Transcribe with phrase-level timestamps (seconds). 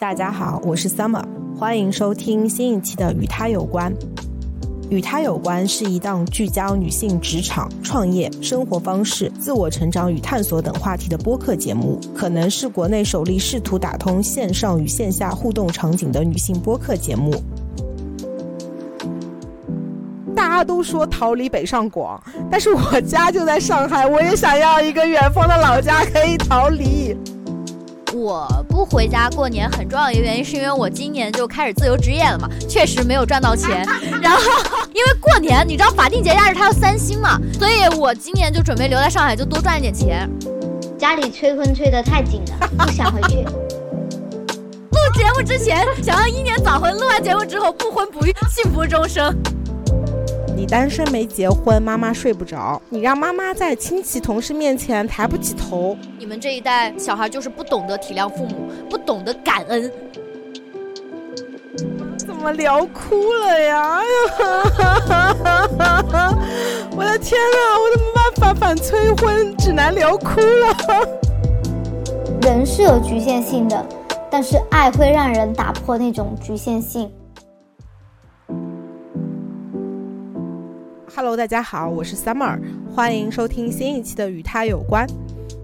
[0.00, 1.22] 大家好，我是 Summer，
[1.54, 3.92] 欢迎收听新一期的《与他有关》。
[4.88, 17.30] 与他有关是一档聚焦女性职场、创业、生活方式、自我成长与探索等话题的播客节目，可能是国内首例试图打通线上与线下互动场景的女性播客节目。
[20.34, 22.18] 大家都说逃离北上广，
[22.50, 27.14] 但是我家就在上海，我也想要一个远方的老家可以逃离。
[28.12, 28.48] 我
[28.80, 33.86] 不回家过年很重要的一个原因，是因为我今年就开始自由职业了嘛，确实没有赚到钱。
[34.22, 34.40] 然后
[34.94, 40.26] 因为过年，你知道法定节假日它要三薪嘛，所以我今年就准备留在上海，就多赚一点钱。
[40.98, 43.42] 家里催婚催得太紧了， 不想回去。
[43.42, 49.30] 录节目之前想要英年早婚，录完节目之后不婚不育，幸福终生。
[50.60, 52.78] 你单身没结婚，妈妈睡不着。
[52.90, 55.96] 你让妈妈在亲戚同事面前抬不起头。
[56.18, 59.90] 你们这一代小孩就是不懂得体谅父母，不懂得感恩。
[62.18, 64.02] 怎么聊哭了呀？
[66.94, 70.76] 我的天哪，我怎么办法反催婚，指南聊哭了。
[72.42, 73.82] 人是有局限性的，
[74.30, 77.10] 但是爱会让人打破那种局限性。
[81.12, 82.56] Hello，大家好，我是 Summer，
[82.94, 85.04] 欢迎收听新一期的《与他有关》。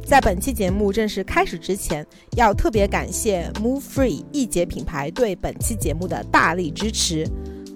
[0.04, 2.04] 在本期节目正式开始之前，
[2.36, 7.24] 要特别感谢 Move Free 易捷品牌对本期节目的大力支持。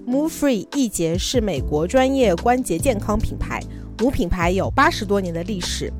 [0.05, 3.61] Move Free 易捷是美国专业关节健康品牌，
[3.99, 5.91] 母品牌有八十多年的历史。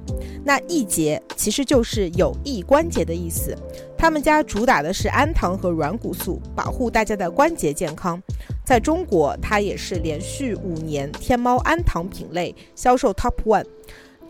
[0.44, 3.56] 那易捷其实就是有益关节的意思。
[3.98, 8.22] 他们家主打的是氨糖和软骨素，保护大家的关节健康。
[8.72, 13.66] 在中国，它也是连续五年天猫氨糖品类销售 Top One。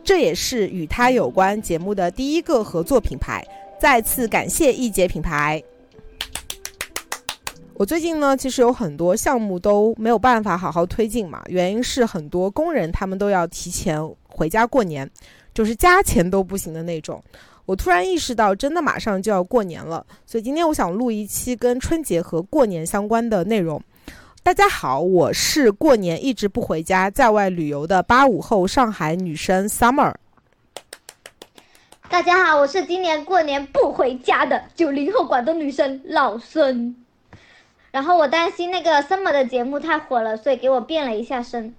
[0.03, 3.45] 这也是与它有关节目的第一个合作品牌。
[3.79, 5.61] 再次感谢易捷品牌。
[7.75, 15.07] 我最近呢，其实有很多项目都没有办法好好推进嘛，原因是很多工人他们都要提前回家过年，
[15.53, 17.23] 就是加钱都不行的那种。
[17.67, 23.79] 我突然意识到，真的马上就要过年了，所以今天我想录一期跟春节和过年相关的内容。
[24.43, 30.15] 大家好，我是过年一直不回家，在外旅游的八五后上海女生 Summer。
[32.09, 36.95] 大家好，我是今年过年不回家的九零后广东女生老孙。
[37.91, 41.71] 然后我担心那个 Summer 的节目太火了，所以给我变了一下声。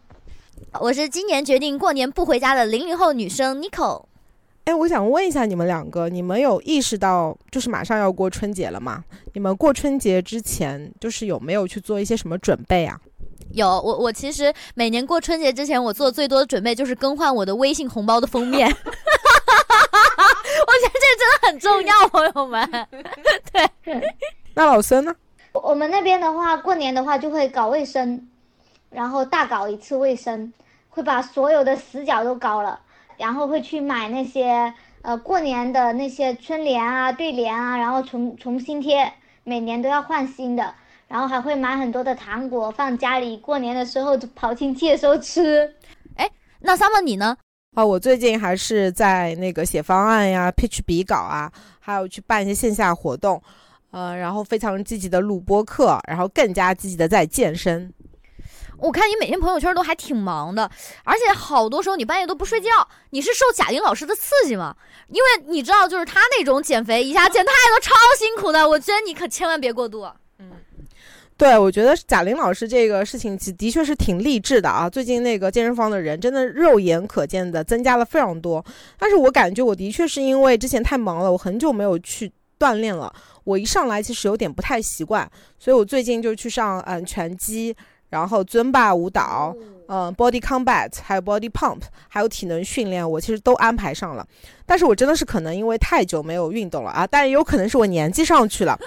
[0.78, 4.04] 我是今年决定过年不回家的零零后女生 Nicole。
[4.64, 9.02] 哎，我想问一下你们两个，你们有意识到就是马上要过春节了吗？
[9.34, 13.00] 你们过春节之前就是有没有去做一些什么准备啊？
[13.52, 18.68] 有，我我其实每年过春节之前，我做最多的准备就是更换我的微信红包的封面。
[20.64, 22.64] 我觉得这真的很重要，朋友们。
[23.52, 23.68] 对，
[24.54, 25.12] 那老孙呢？
[25.52, 28.28] 我们那边的话，过年的话就会搞卫生，
[28.90, 30.52] 然后大搞一次卫生，
[30.88, 32.78] 会把所有的死角都搞了。
[33.22, 39.12] 然后会去买那些呃过年的那些春联啊、对联啊，然后重重新贴，
[39.44, 40.74] 每年都要换新的。
[41.06, 45.72] 然后还会买很多的糖果放家里，过年的时候就跑亲戚的时候吃。
[46.16, 46.28] 哎，
[46.58, 47.36] 那 summer 你呢？
[47.76, 53.40] 啊，我最近还是在那个写方案呀、pitch 笔稿啊，还有去办一些线下活动，
[53.92, 57.92] 呃，然后非常积极的录播课，然后更加积极的在健身。
[58.82, 60.68] 我看你每天朋友圈都还挺忙的，
[61.04, 62.68] 而且好多时候你半夜都不睡觉。
[63.10, 64.74] 你是受贾玲老师的刺激吗？
[65.08, 68.68] 因为你知道，就是她那种减肥一下减太多超辛苦的。
[68.68, 70.04] 我觉得你可千万别过度。
[70.38, 70.50] 嗯，
[71.36, 74.90] 对，我觉得贾玲老师这个事情的确是挺励志的啊。
[74.90, 78.64] 最近那个健身房的人真的肉眼可见的增加了非常多。
[78.98, 83.14] 但是我感觉我的确是因为之前太忙了，我很久没有去锻炼了。
[83.44, 87.76] 我一上来其实有点不太习惯，所以我最近就去上嗯拳击。
[88.12, 89.56] 然后尊霸舞蹈，
[89.88, 94.26] 嗯，body combat，还有 body pump，还有体能训练，我其实都安排上了。
[94.66, 98.78] 但是我真的是可能因为太久没有运动了啊，但也有可能是我年纪上去了。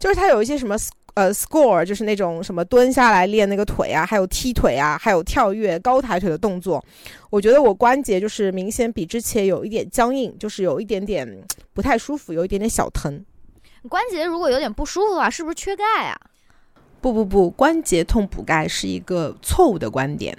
[0.00, 0.76] 就是他有一些什么
[1.14, 6.84] 呃 score，就是那种什么蹲下来练那个腿啊，还有踢腿啊，还有跳跃、高抬腿的动作。
[7.30, 11.24] 我觉得我关节就是明显比之前有一点僵硬，就是有一点点
[11.72, 13.24] 不太舒服，有一点点小疼。
[13.88, 16.16] 关节如果有点不舒服的话，是不是缺钙啊？
[17.02, 20.38] 不不不，关节痛补钙是一个错误的观点，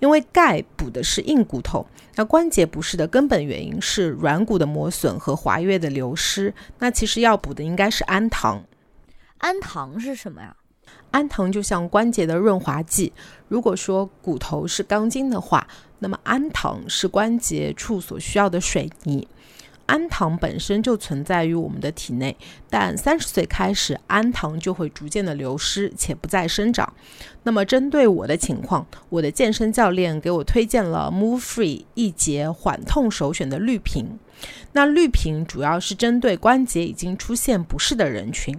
[0.00, 1.86] 因为钙补的是硬骨头，
[2.16, 6.52] 那关节不适的根本原因是软骨的磨损和滑液的流失。
[6.80, 8.64] 那其实要补的应该是氨糖。
[9.38, 10.56] 氨糖是什么呀？
[11.12, 13.12] 氨糖就像关节的润滑剂。
[13.46, 15.68] 如果说骨头是钢筋的话，
[16.00, 19.28] 那么氨糖是关节处所需要的水泥。
[19.90, 22.36] 氨糖本身就存在于我们的体内，
[22.68, 26.92] 但三十岁开始，氨糖就会逐渐的流失且不再生长。
[27.42, 34.16] 那么针对我的情况，我的健身教练给我推荐了 Move Free 一节缓痛首选的绿瓶。
[34.70, 38.56] 那绿瓶主要是针对关节已经出现不适的人群。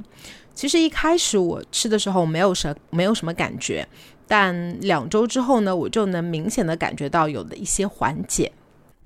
[0.53, 3.87] 其实一开始我吃的时候没有什没有什么感觉，
[4.27, 8.51] 但两周之后呢，我就能明显的感觉到有了一些缓解。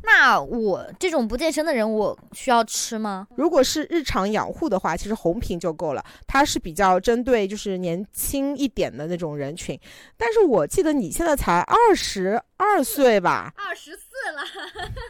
[0.05, 3.27] 那我这种不健身的人，我需要吃吗？
[3.35, 6.05] 如果是日常养护的话，其实红瓶就够了。
[6.27, 9.79] 它是比较针对就是年轻一点的那种人群。
[10.15, 13.51] 但是我记得你现在才二十二岁吧？
[13.57, 14.43] 二十四了。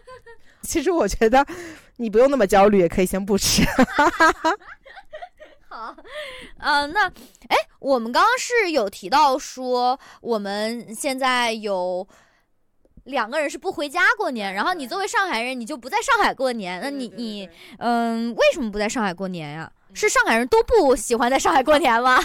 [0.63, 1.45] 其实我觉得
[1.97, 3.63] 你不用那么焦虑，也可以先不吃。
[5.67, 5.95] 好，
[6.59, 7.07] 嗯，那
[7.49, 12.07] 哎，我们刚刚是有提到说，我们现在有。
[13.05, 16.79] 两个人是不回家过年，然后你作为上海人，你就不在上海过年。
[16.81, 17.47] 那你你
[17.77, 19.71] 嗯，为什么不在上海过年呀？
[19.93, 22.19] 是上海人都不喜欢在上海过年吗？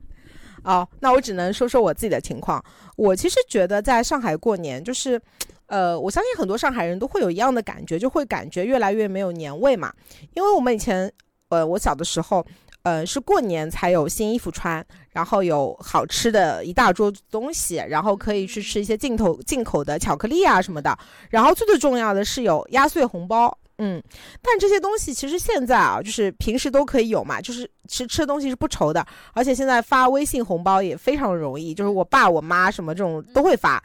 [0.64, 2.62] 哦，那我只能说说我自己的情况。
[2.96, 5.20] 我其实觉得在上海过年，就是，
[5.66, 9.92] 呃，我相信很多上海人都会有一样的感觉，就会感觉越来越没有年味嘛。
[10.34, 11.10] 因为我们以前，
[11.48, 12.44] 呃，我小的时候。
[12.82, 20.96] 呃，是过年才有新衣服穿，然后有好吃的一大桌东西，然后可以去吃一些进口进口的巧克力啊什么的，
[21.30, 24.02] 然后最最重要的是有压岁红包，嗯，
[24.40, 29.04] 但这些东西其实现在啊，就是平时都可以有嘛，就是吃吃的东西是不愁的，
[29.34, 33.82] 而且现在发微信红包也非常容易，就是我爸我妈什么这种都会发，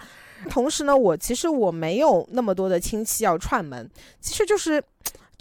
[0.50, 3.90] 同时呢，我其实我没有那么多的亲戚要串门，
[4.22, 4.82] 其实就是。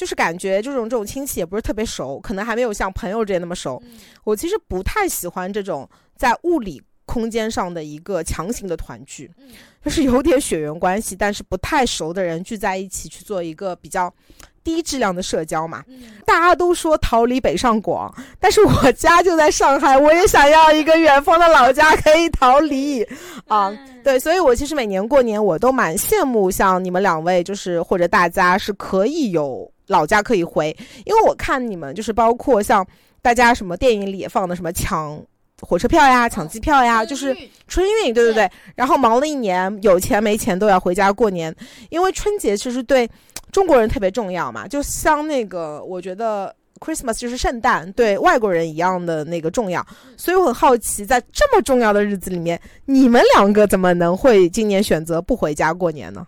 [0.02, 3.80] 就是感觉这种这种亲戚也不是特别熟，可能还没有像朋友之间那么熟。
[4.24, 9.30] 我其实不太喜欢这种在物理空间上的一个强行的团聚，
[9.84, 14.12] 就是有点血缘关系，但是不太熟的人聚在一起去做一个比较
[14.64, 15.84] 低质量的社交嘛。
[16.26, 23.06] 大家都说逃离北上广，但是我家就在上海，我也想要一个远方的老家可以逃离
[23.46, 23.72] 啊。
[24.02, 29.70] 对，所以我其实每年过年我都蛮羡慕像你们两位，就是或者大家是可以有。
[29.92, 32.84] 老家可以回，因为我看你们就是包括像
[33.22, 35.22] 大家什么电影里也放的什么抢
[35.60, 37.36] 火车票呀、抢机票呀，就是
[37.68, 38.50] 春运，对对对。
[38.74, 41.54] 然后忙了一年，有钱没钱都要回家过年，
[41.90, 43.08] 因为春节其实对
[43.52, 49.86] 中国人特别重要嘛，就像那个我觉得 Christmas 就是圣诞，对外国人一样的那个重要。
[50.16, 56.26] 所以我很好奇，在这么重要的日子里面，你们两个怎么能会今年选择不回家过年呢？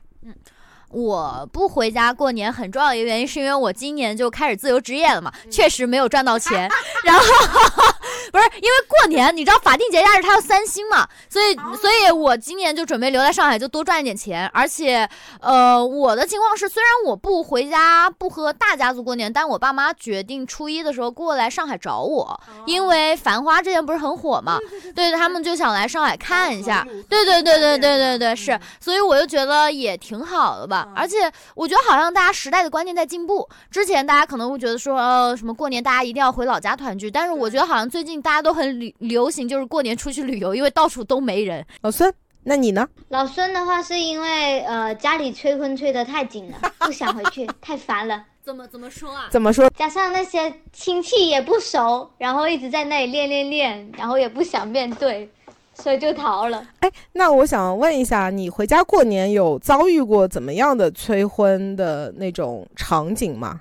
[0.94, 6.70] 我不回家过年很重要的一个原因，是因为我今年就开始自由职业了嘛，确实没有赚到钱。
[7.02, 7.20] 然后
[8.32, 14.46] 不是因为过年，你知道法定节假日它要三薪嘛，所以所以我今年就准备留在上海，就多赚一点钱。
[14.54, 15.08] 而且，
[15.40, 24.58] 呃，我的情况是，虽然我不回家，不和大家族过年，但我爸妈决定初一的时候过来上海找我，因为《繁花》之前不是很火嘛，
[24.94, 26.86] 对他们就想来上海看一下。
[27.08, 30.83] 对对对对对对对，是，所以我就觉得也挺好的吧。
[30.94, 31.16] 而且
[31.54, 33.48] 我觉得好像大家时代的观念在进步。
[33.70, 41.64] 之前大家可能会觉得说，呃，什么过年大家一定要回老家团聚，但是我觉得好像最近大家都很流流行，就是过年出去旅游，因为到处都没人。
[41.82, 42.86] 老孙，那你呢？
[43.08, 48.24] 老孙的话是因为呃家里催婚催得太紧了，不想回去，太烦了。
[48.44, 49.28] 怎么怎么说啊？
[49.30, 49.70] 怎么说？
[49.70, 55.30] 加上那些亲戚也不熟，然后一直在那里练练练，然后也不想面对。
[55.74, 56.66] 所以就逃了。
[56.80, 63.60] 哎，那我想问一下，你回家过年有遭遇过怎么样的催婚的那种场景吗？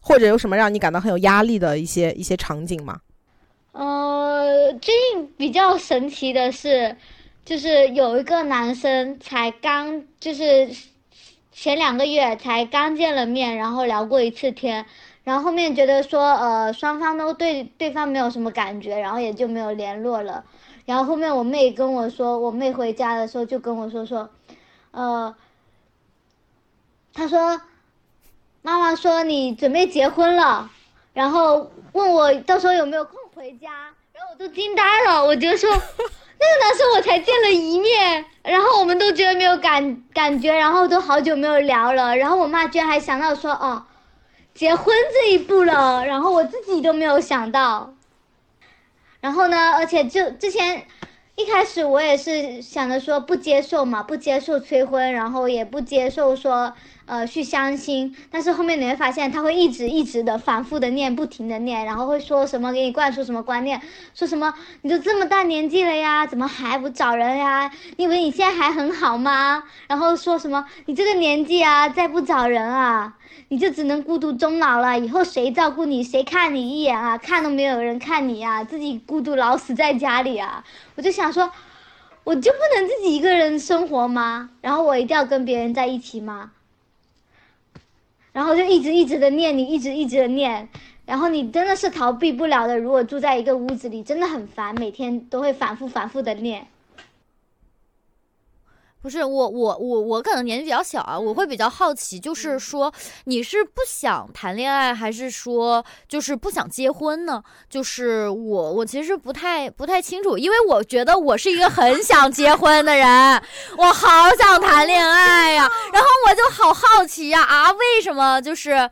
[0.00, 3.00] 或者有什么让你感到很有压力的一些一些场景吗？
[3.72, 6.96] 呃，最近比较神奇的是，
[7.44, 10.68] 就是有一个男生才刚就是
[11.52, 14.84] 前两个月才刚见了面，然后聊过一次天。
[15.24, 20.44] 然后后面觉得说，呃，双方都对对方没有什么感觉，然后也就没有联络了。
[20.84, 24.28] 然后后面我妹跟我说，我妹回家的时候就跟我说说，
[24.90, 25.32] 呃，
[27.14, 27.60] 她说，
[28.62, 30.68] 妈妈说你准备结婚了，
[31.14, 33.70] 然后问我到时候有没有空回家，
[34.12, 43.84] 然后我都惊呆了，我就说，那个男生我才见了一面，然后我们都觉得没有感感觉，然后都好久没有聊了，然后我妈居然还想到说，哦。
[44.54, 47.94] 结婚这一步了，然后我自己都没有想到。
[49.20, 50.84] 然后呢，而且就之前
[51.36, 56.74] 一开始我也是想着说不接受嘛，不接受催婚，然后也不接受说，
[57.06, 63.80] 呃去相亲，但是后面你会发现他会一直一直的反复的念，不停的念，然后会说什么给你灌输什么观念，
[64.12, 67.72] 说什么你都这么大年纪了呀，怎么还不找人呀？
[67.96, 69.62] 你以为你现在还很好吗？
[69.86, 73.14] 然后说什么你这个年纪啊，再不找人啊，
[73.52, 77.18] 你就只能孤独终老了，以后谁照顾你，谁看你一眼啊？
[77.18, 80.64] 看都没有人看你呀，自己孤独老死在家里啊！
[80.94, 81.52] 我就想说。
[82.24, 84.50] 我就不能自己一个人生活吗？
[84.60, 86.52] 然后我一定要跟别人在一起吗？
[88.32, 90.68] 然后就一直一直的念你，一直一直的念，
[91.04, 92.78] 然后你真的是逃避不了的。
[92.78, 96.68] 如果住在一个屋子里，真的很烦，每天都会反复反复的念。
[99.02, 102.92] 不是我我我我可能年纪比较小啊，我会比较好奇，就是说
[103.24, 107.42] 你是不想谈恋爱，还是说就是不想结婚呢？
[107.68, 113.42] 就是我我其实不太不太清楚，因为我觉得我是一个很想结婚的人，
[113.76, 118.88] 我好想谈恋爱呀，然后我就好好奇呀啊，为什么就是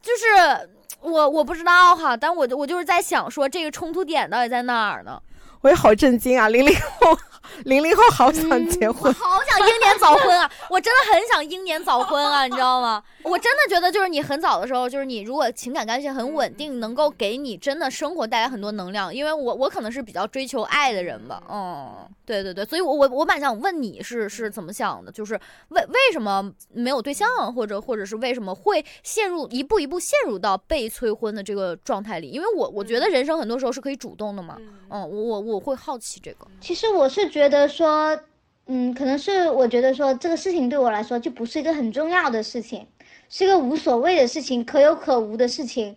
[0.00, 0.70] 就是
[1.00, 5.20] 我我不知道哈，但我我就是在想说这个冲突点到底在哪儿呢？
[5.62, 7.18] 我也好震惊啊，零零后。
[7.64, 10.50] 零零后好想结婚，好想英年早婚啊！
[10.70, 13.02] 我真的很想英年早婚啊，你知道吗？
[13.22, 19.14] 我真的觉得，就是你很早的时候，就是你如果情感关系很稳定，能够给你真的生活带来很多能量。
[19.14, 25.34] 因为我我可能是比较追求爱的人吧，嗯，对对对，所以我我我蛮想问你是是怎么想的，就是
[25.68, 32.28] 为为什么没有对象，或者或者是为什么会陷入一步一步陷入到被催婚的这个状态里？
[32.28, 34.56] 因为我我觉得人生很多时候是可以主动的嘛，
[34.90, 36.46] 嗯，我我我会好奇这个。
[36.60, 38.18] 其实我是觉得说，
[38.66, 42.86] 嗯，可能是我觉得说这个事情对我来说就不是一个很重要的事情。
[43.28, 45.96] 是个无所谓的事情，可有可无的事情。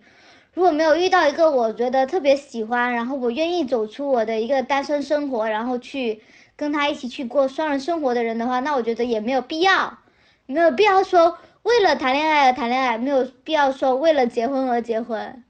[0.56, 6.22] 如果没有遇到一个我觉得特别喜欢，然后我愿意走出我的一个单身生活，然后去
[6.56, 10.00] 跟他一起去过双人生活的人的话，那我觉得也没有必要，
[10.46, 15.44] 没有必要说为了谈恋爱而谈恋爱，没有必要说为了结婚而结婚，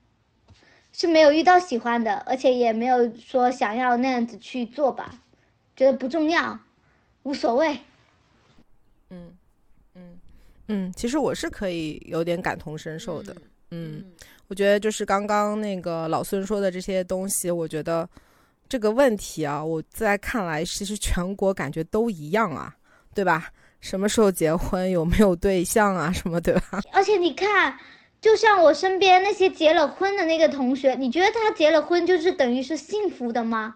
[0.92, 5.22] 是没有遇到喜欢的，而且也没有说想要那样子去做吧，
[5.76, 6.60] 觉得不重要，
[7.22, 7.78] 无所谓。
[9.12, 9.38] 嗯。
[9.94, 10.20] 嗯，
[10.68, 13.36] 嗯其实我是可以有点感同身受的。
[13.72, 14.04] 嗯，
[14.48, 18.08] 我觉得就是刚刚那个老孙说的这些东西，我觉得
[18.70, 22.76] 这个问题啊，我在看来其实全国感觉都一样啊，
[23.14, 23.50] 对吧？
[23.82, 26.82] 什么时候结婚，有没有对象啊，什么对吧？
[26.92, 27.78] 而且你看，
[28.20, 33.76] 就像我身边那些结了婚的那个同学，你觉得他结了婚就是等于是幸福的吗？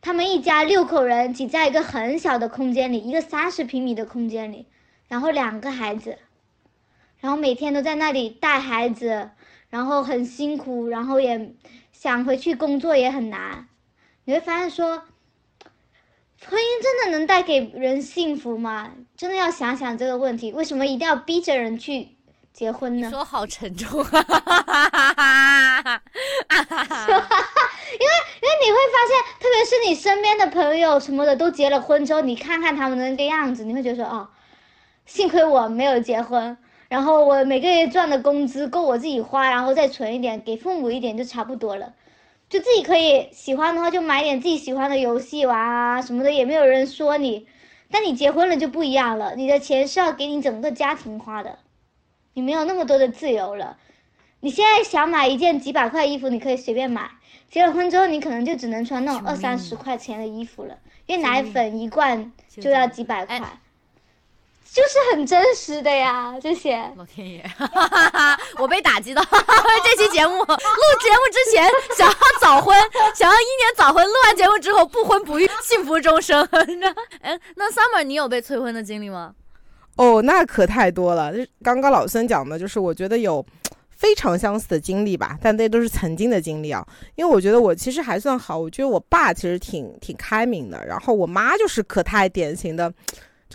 [0.00, 4.66] 他们一家六口人挤在一个很小的空间里，一个三十平米的空间里。
[5.08, 6.18] 然后两个孩子，
[7.20, 9.30] 然后每天都在那里带孩子，
[9.68, 11.54] 然后很辛苦，然后也
[11.92, 13.68] 想回去工作也很难。
[14.24, 15.02] 你会发现说，
[16.48, 18.92] 婚姻真的能带给人幸福吗？
[19.16, 20.52] 真的要想想这个问题。
[20.52, 22.08] 为什么一定要逼着人去
[22.52, 23.10] 结婚呢？
[23.10, 24.06] 说好沉重， 因为
[28.42, 34.28] 因为你会发现，特别是你身边的朋友什么的都结了婚之后，你看看他们的那个样子，你会觉得说哦。
[35.04, 36.58] 幸亏我没有结婚，
[36.88, 41.94] 然后我每个月赚的工资够我自己花，然后再存一点给父母一点就差不多了，
[42.48, 47.46] 就自己可以喜欢的话就买点自己喜欢的游戏玩啊什么的，也没有人说你。
[47.90, 51.58] 但你结婚了就不一样了，你的钱是要给你整个家庭花的，
[52.34, 53.78] 你没有那么多的自由了。
[54.40, 57.10] 你现在想买一件几百块衣服，你可以随便买，
[57.48, 60.76] 结了婚之后你可能就只能穿那种二三十块钱的衣服了，
[61.06, 63.40] 因为奶粉一罐就要几百块。
[64.72, 67.42] 就是很真实的呀，这些老天爷，
[68.60, 69.22] 我被打击到。
[69.84, 72.76] 这期节目录节目之前想要早婚，
[73.16, 76.46] 想要一年早婚，录完节目之后不婚不育，幸福终生。
[77.22, 79.34] 哎，那 Summer，你有被催婚的经历吗？
[79.96, 81.32] 哦，那可太多了。
[81.62, 83.44] 刚刚老孙讲的，就是我觉得有
[83.88, 86.86] 非常相似的经历吧，但那都是曾经的经历啊。
[87.14, 92.92] 因为我觉得我其实还算好，我觉得我爸其实挺挺开明的，然后我妈就是可太典型的。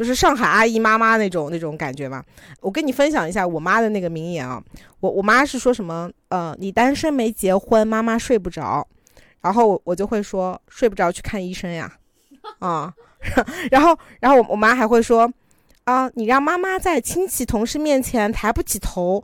[0.01, 2.23] 就是上海阿姨妈妈那种那种感觉嘛。
[2.59, 4.59] 我跟你分享一下我妈的那个名言啊，
[4.99, 6.09] 我我妈是说什么？
[6.29, 8.87] 呃，你单身没结婚，妈妈睡不着，
[9.41, 11.93] 然后我就会说睡不着去看医生呀，
[12.57, 12.91] 啊，
[13.69, 15.31] 然后然后我我妈还会说，
[15.83, 19.23] 啊，你让妈妈在亲戚同事面前抬不起头，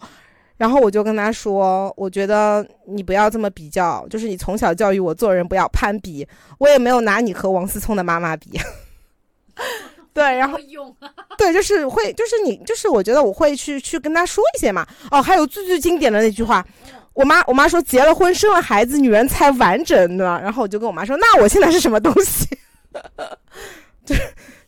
[0.57, 6.27] 然后我就跟她说，我觉得你不要这么比较，就是你从小教育我做人不要攀比，
[6.59, 8.59] 我也没有拿你和王思聪的妈妈比。
[10.17, 10.57] 对，然后
[11.37, 14.83] 对，就是会，就是你，就是我觉得我会去去跟他说一些嘛。
[15.11, 16.65] 哦，还有最最经典的那句话，
[17.13, 20.39] 我妈我妈说结了婚生了孩子女人才完整，呢？
[20.41, 22.47] 然后我就跟我妈说，那我现在是什么东西？
[24.03, 24.21] 就就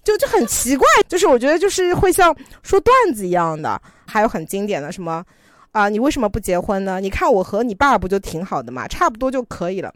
[0.04, 5.26] 就就很奇怪，就是我觉得就是会像说段子一样的，还有很经典的什么。
[5.72, 7.00] 啊，你为什么不结婚呢？
[7.00, 9.94] 你看我和你爸不就挺好的嘛，差不多就可以了。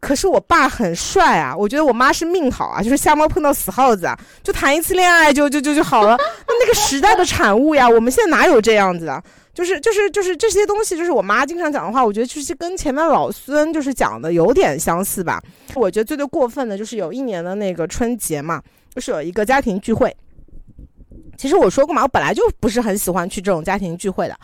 [0.00, 6.16] 可是我爸很帅啊，我觉得我妈是命好啊，就是瞎猫碰到死耗子啊，就谈一次恋爱就就就就好了。
[6.18, 9.22] 那那个时代的产物呀，我们现在哪有这样子的？
[9.54, 15.40] 就是就是就是这些东西，就是我妈经常讲的话，我觉得其实跟前面老孙就是讲的有点相似吧。
[15.76, 18.60] 我觉得最最过分的就是有一年的那个春节嘛，
[18.92, 20.14] 就是有一个家庭聚会。
[21.38, 24.36] 其实我说过嘛，我本来就不是很喜欢去这种家庭聚会的，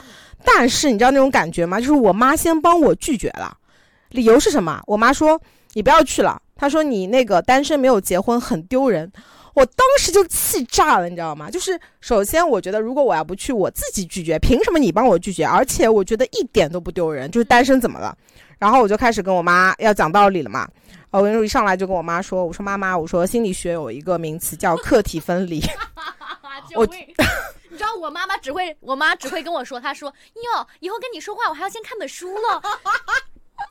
[0.44, 1.78] 但是你知道那种感觉吗？
[1.78, 3.56] 就是我妈先帮我拒绝了，
[4.10, 4.80] 理由是什么？
[4.86, 5.40] 我妈说
[5.74, 9.10] 你不要去了，她说你那个单身没有结婚很丢人。
[9.52, 11.50] 我当时就气炸了，你知道吗？
[11.50, 15.44] 就是首先我觉得如果我要不去，我自己拒绝，凭什么你帮我拒绝？
[15.44, 18.16] 而且我觉得一点都不丢人，就是单身怎么了？
[18.58, 20.68] 然后我就开始跟我妈要讲道理了嘛。
[21.10, 25.60] 我跟你说，一上来就跟我妈说，我说妈妈，我说心理学有一个名词叫客体分离。
[26.76, 26.86] 我
[27.68, 32.62] 你知道我妈妈只会，我妈只会跟我说，她说哟，以后跟你说话我还要先看本书了。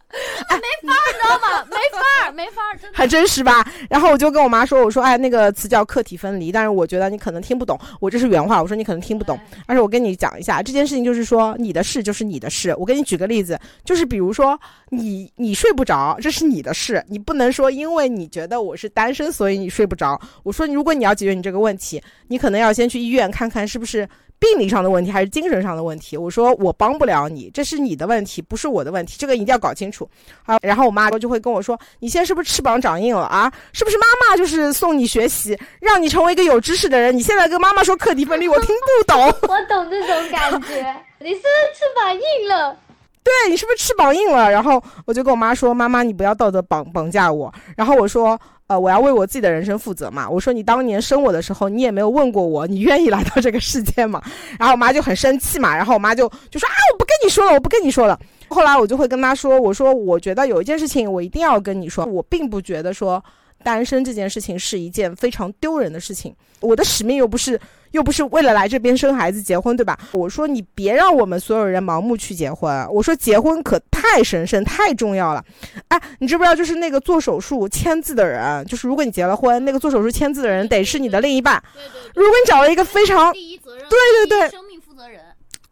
[0.49, 1.65] 没法儿，你知道吗？
[1.69, 3.63] 没法儿，没法，真的很真实吧？
[3.89, 7.79] 然后我就跟我妈说：“我说，哎，那个词叫客体分离，但是我觉得你可能听不懂。
[7.99, 9.39] 我这是原话，我说你可能听不懂。
[9.67, 12.75] 但是我跟你讲一下这件事情，就是说你的事就是你的事。
[12.77, 20.19] 我给你举个例子，就是比如说你你睡不着，这是你的事，你不能说因为你觉得我是单身，所以你睡不着。
[20.41, 26.15] 我说，如果你要解决你这个问题，你可能要先去医院看看是不是。”病理上的问题还是精神上的问题？
[26.15, 30.09] 我说我帮不了你，这是你的问题，不是我的问题，这个一定要搞清楚。
[30.41, 33.51] 好，然后我妈就会跟我说：“你现在是不是翅膀长硬了啊？
[33.73, 37.15] 是不是妈妈就是送你学习，让你成为一个有知识的人？
[37.15, 39.21] 你现在跟妈妈说课题分离，我听不懂。
[39.49, 42.77] 我懂这种感觉， 你是不是翅膀硬了？
[43.21, 44.49] 对你是不是翅膀硬了？
[44.49, 47.53] 然后我就跟我妈说：妈妈，你不要道德绑绑架我。
[47.75, 48.39] 然后我说。
[48.69, 50.29] 呃，我要为我自己的人生负责嘛。
[50.29, 54.21] 我说你当年生我的时候，你也没有问过我，你愿意来到这个世界吗？
[54.59, 55.75] 然后我妈就很生气嘛。
[55.75, 58.17] 然后我妈就就说啊，我不跟你说了，我不跟你说了。
[58.47, 63.23] 后来我就会跟她说，我说我觉得有一件事情我一定要跟你说，我并不觉得说
[63.63, 66.31] 单身这件事情是一件非常丢人的事情。
[66.59, 67.59] 我的使命又不是。
[67.91, 69.97] 又不是为了来这边生孩子结婚，对吧？
[70.11, 72.87] 我说你别让我们所有人盲目去结婚。
[72.91, 75.43] 我说结婚可太神圣、太重要了。
[75.87, 76.55] 哎，你知不知道？
[76.55, 81.61] 就是那个做手术签字的人，就是如果你结了婚，那个做手术签字的人得是你的另一半。
[81.73, 82.11] 对对。
[82.15, 83.97] 如果你找了一个非常第一责任，对
[84.27, 85.21] 对对，生命负责人。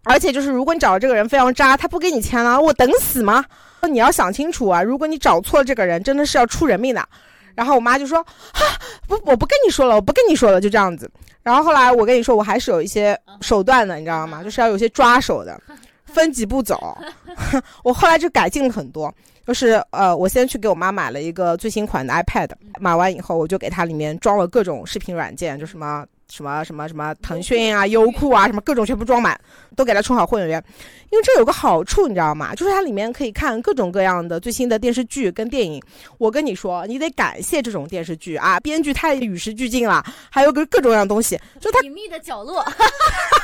[0.03, 3.43] 而且就是如果你找的这个人非常渣，他不给你签了，我等死吗？
[3.89, 4.82] 你要想清楚啊！
[4.82, 7.08] 如果你找错了这个人，真的是要出人命的。
[7.56, 8.21] 然后我妈就说
[8.53, 8.65] ：“哈，
[9.08, 11.10] 不，我不跟你说了，我不跟你说了，就这样子。”
[11.47, 14.43] 然后后来我跟你说，我还是有一些手段的，你知道吗？
[14.43, 15.57] 就是要有些抓手的，
[16.03, 16.97] 分几步走。
[17.86, 19.10] 我后来就改进了很多，
[19.45, 22.49] 就是呃，我先去给我妈买了一个最新款的 iPad，
[22.81, 26.05] 买完以后我就给它里面装了各种视频软件，就什么。
[26.30, 29.40] 什么什么什么腾讯啊、优酷啊，什么各种全部装满，
[29.76, 30.63] 都给他充好会员。
[31.10, 32.54] 因为这有个好处，你知道吗？
[32.54, 35.82] 就是它里面可以看各种各样的最新的电视剧跟电影。
[36.18, 41.40] 我跟你说，你得感谢这种电视剧啊，编剧太与时俱进了，还有个各种各样东西。
[41.62, 42.62] 就它隐秘的角落，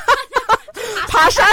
[1.07, 1.47] 爬山，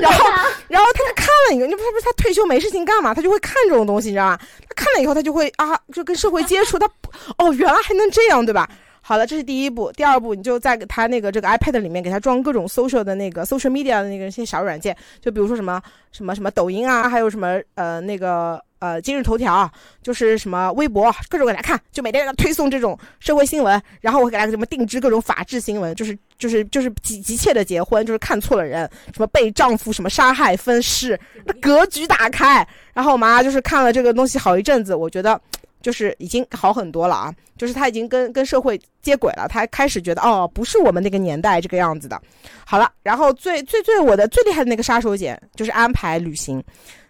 [0.00, 0.24] 然后
[0.68, 4.38] 然后他就看了一个，你不是不是他退休没事情干嘛，他就会看这种东西，你知道吗？
[4.66, 6.78] 他看了以后，他就会啊，就跟社会接触。
[6.78, 6.88] 他
[7.36, 8.66] 哦，原来还能这样，对吧？
[9.02, 9.90] 好了，这是第一步。
[9.92, 15.80] 第二步，你就在他那个这个 iPad 里面给他装各种 social 的那个 social media 的那个一些小软件，就比如说什么
[16.12, 19.68] 什么什么抖音啊，还有什么呃那个呃今日头条，
[20.02, 32.66] 就是什么微博，各种给他看，就每天给他推送这种社会新闻，然后我给他什么定制各种法制新闻，就是就是就是急急切的结婚，就是看错了人，什么被丈夫什么杀害分尸，那格局打开。
[32.92, 35.40] 然后我妈就是看了这个东西好一阵子，我觉得。
[35.80, 42.20] 就是已经好很多了啊，就是他已经跟跟社会接轨了，他开始觉得哦，不是我们那个年代这个样子的。
[42.64, 46.62] 好了，然后最最最我的最厉害的那个杀手锏就是安排旅行，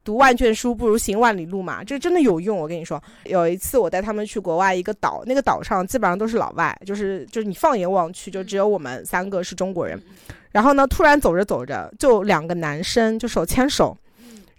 [0.05, 2.57] 读万卷书不如行万里路嘛，这真的有用。
[2.57, 10.01] 我跟你说，有一次我带他们去国外一个岛，那个岛上基本上都是老外，就是就是你放眼望去就只有我们三个是中国人。
[10.53, 13.97] 然后呢，突然走着走着，就两个男生就手牵手，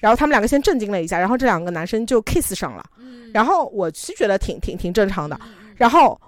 [0.02, 2.84] 然后他们两个先震惊了一下，然后这两个男生就 kiss 上了。
[3.32, 5.40] 然后我是觉得挺挺挺正常的，
[5.78, 6.20] 然后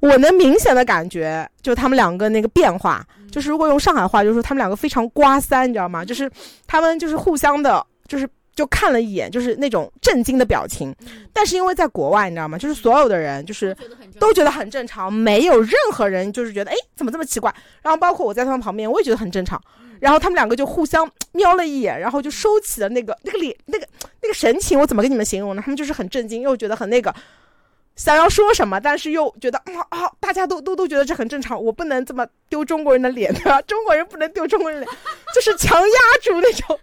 [0.00, 6.04] 我能明显的感觉，就他们两个那个变化，就是如果用上海话，就是说他们两个非常刮三，你知道吗？
[6.04, 6.30] 就是
[6.66, 10.94] 他们就是互相的，就是就看了一眼，就是那种震惊的表情。
[11.32, 12.58] 但是因为在国外，你知道吗？
[12.58, 13.74] 就是所有的人就是
[14.20, 17.54] 都觉得很正常，没有任何人就是觉得哎怎么这么奇怪。
[17.80, 19.58] 然后包括我在他们旁边，我也觉得很正常。
[20.04, 23.88] 然后他们两个就互相瞄了一眼，然后就收起了那个那个脸那个
[24.20, 25.62] 那个神情，我怎么跟你们形容呢？
[25.64, 27.14] 他们就是很震惊，又觉得很那个，
[27.96, 33.62] 想要说什么，但是又觉得啊啊，大家都都都觉得这很正常，我不能这么丢中国人的脸，对吧？
[33.62, 34.92] 中国人不能丢中国人脸，
[35.34, 36.78] 就是强压住那种。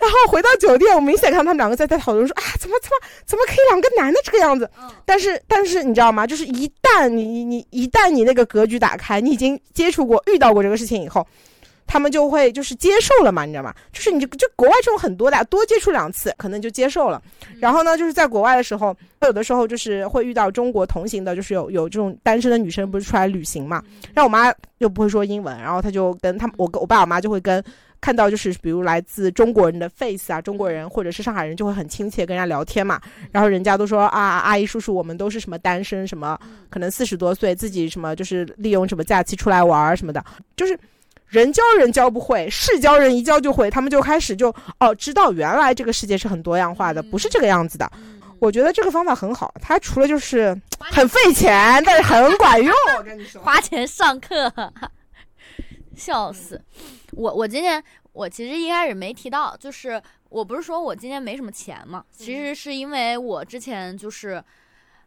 [0.00, 4.70] 然后回到酒店，我明显看他们两个在在讨论说啊，怎么怎么怎么可以两个男的这个样子？
[5.04, 6.24] 但是但是你知道吗？
[6.24, 11.26] 就是一旦你你你一旦你那个格局打开，你已经接触过遇到过这个事情以后。
[11.86, 13.74] 他们就会就是接受了嘛，你知道吗？
[13.92, 17.20] 就是你就就国外这种很多的，多接触两次可能就接受了。
[17.60, 23.82] 然后呢，就是在国外的时候，有的时候就是会遇到中国同行的，就是有有这种单身的女生不是出来旅行嘛。
[24.14, 27.62] 然后我妈又不会说英文，然后她就跟他们，我跟我爸我妈就会跟
[28.00, 33.00] 看到就是比如来自中国人的 face 啊，中国人或者是上海人就会很亲切跟人家聊天嘛。
[33.30, 36.38] 然后人家都说啊，阿姨叔叔，我们都是什么单身，什么
[36.70, 40.24] 可能四十多岁自己什么就是利用什么假期出来玩什么的，
[40.56, 40.78] 就是。
[41.32, 43.70] 人教人教不会，事教人一教就会。
[43.70, 47.90] 他们就开始就哦，知道原来这个世界是很多样化的，不是这个样子的。
[48.38, 52.70] 我觉得这个方法很好，它除了就是很费钱，但是很管用。
[52.98, 54.52] 我跟你说，花钱上课，
[55.96, 56.60] 笑死！
[57.12, 64.44] 我我今天我其实一开始没提到，就是我不是说我今天没什么钱嘛，其实是因为我之前就是。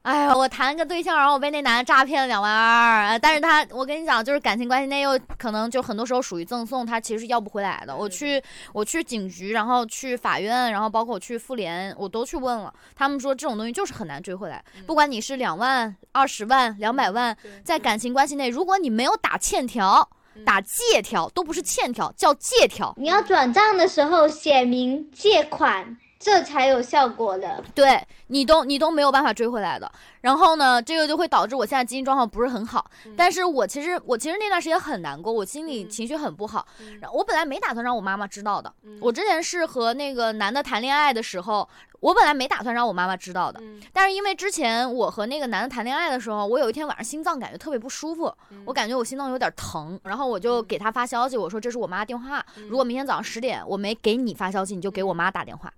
[0.06, 3.18] 哎呀，我谈了个对象，然后我被那男的诈骗了两万二。
[3.18, 7.98] 但是他，我跟你讲，就是感情关系内又可能就很多时候属于赠送，他其实是要不回来的。
[7.98, 8.40] 我去，
[8.72, 14.64] 我去警局，然后去法院，然后包括我去妇联，我都去问了，他们说这种东西就是很难追回来。
[14.86, 20.08] 不管你是两万、二十万、两百万，在感情关系内，如果你没有打欠条、
[20.46, 22.94] 打借条，都不是欠条，叫借条。
[22.96, 25.98] 你要转账的时候写明借款。
[26.26, 29.92] 这才有效果的，对你都你都没有办法追回来的。
[30.22, 32.90] 然后呢，这个就会导致我现在经济状况不是很好。
[33.16, 36.66] 但是我其实我其实那段时间很难过，我心里情绪很不好。
[37.14, 38.74] 我本来没打算让我妈妈知道的。
[39.00, 43.62] 我之前是和那个男的谈恋爱的时候，我本来没打算让我妈妈知道的。
[43.94, 48.34] 但是因为之前我和那个男的谈恋爱的时候，我有一天晚上心脏感觉特别不舒服，
[48.66, 55.72] 我感觉我心脏有点疼，然后我就给他发消息，我说这是我妈电话，如果明天早上十点我没给你发消息，你就给我妈打电话。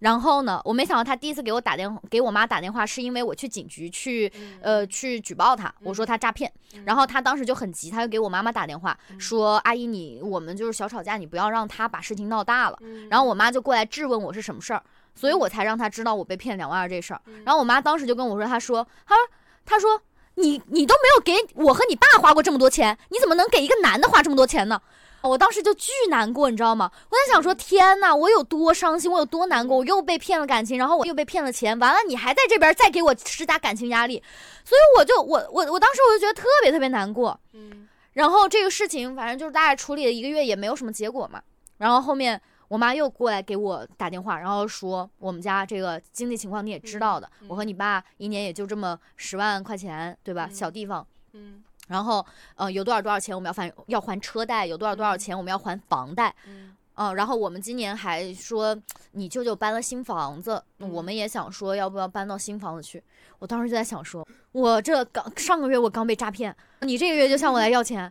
[0.00, 6.50] 然后呢，我没想到他第一次给我打电话，给我妈打电话，是因为我去警局去，呃，去举报他，我说他诈骗。
[6.84, 12.78] 然后他当时就很急，他就给我妈妈打电话说：“阿姨，你我们就是小吵架，你不要让他把事情闹大了。”
[13.10, 14.82] 然后我妈就过来质问我是什么事儿，
[15.14, 17.20] 所以我才让他知道我被骗两万二这事儿。
[17.44, 19.20] 然后我妈当时就跟我说：“她说，她说，
[19.66, 20.00] 她说，
[20.36, 24.80] 你你都没有给我和你爸花过这么多钱，你怎么能给一个男的花这么多钱呢？”
[25.22, 26.90] 我当时就巨难过，你知道吗？
[27.10, 34.22] 我在想说，天哪，我有多伤心，我有多难过，我又被骗了感情，然后我又被骗了钱，完了你还在这边再给我施加感情压力，
[34.64, 41.42] 所以我就我我我当时我就觉得特别特别难过，嗯，然后这个事情反正就是大概处理了一个月也没有什么结果嘛，
[41.78, 50.48] 然后后面我妈又过来给我打电话，然后说我们家这个经济情况你也知道的，我和你爸一年也就这么十万块钱，对吧？
[50.50, 51.62] 小地方，嗯。
[51.90, 52.24] 然后，
[52.54, 56.72] 呃，有多少多少钱我们要还要还车贷，有多少多少钱我们要还房贷，嗯，
[57.16, 63.02] 然后我们今年还说你舅舅搬了新房子，我们也想说要不要搬到新房子去。
[63.40, 68.10] 我当时就在想说，我这刚上个月我刚被诈骗，你这个月就向我来要钱，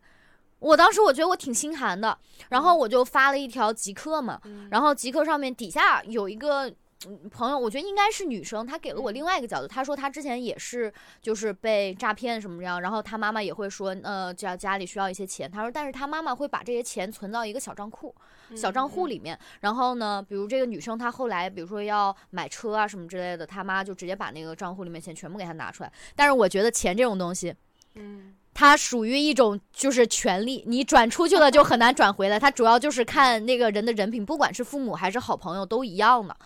[0.60, 2.18] 我当时我觉得我挺心寒的，
[2.50, 6.70] 然后我就发了一条极客嘛，然后极客上面底下有一个。
[7.32, 9.68] 朋友，我觉得应该是女生，她给了我另外一个角度。
[9.68, 15.50] 她说她之前也是，就是被诈骗什么这样，然后她妈妈也会说，呃，家家里需要一些钱。
[15.50, 18.14] 她说，但是她妈妈会把这些钱存到一个小账户、
[18.54, 19.40] 小账户里面。
[19.62, 25.92] 然后呢，比如这个女生她后来，比如说要买车啊什么之类的，她妈就直接把那个账户里面钱全部给她拿出来。
[26.18, 27.56] 但是我觉得钱这种东西，
[27.96, 32.38] 嗯，它属于一种就是权利，你转出去了就很难转回来。
[32.38, 36.36] 它主要就是看那个人的人品，不管是父母还是好朋友都一样的。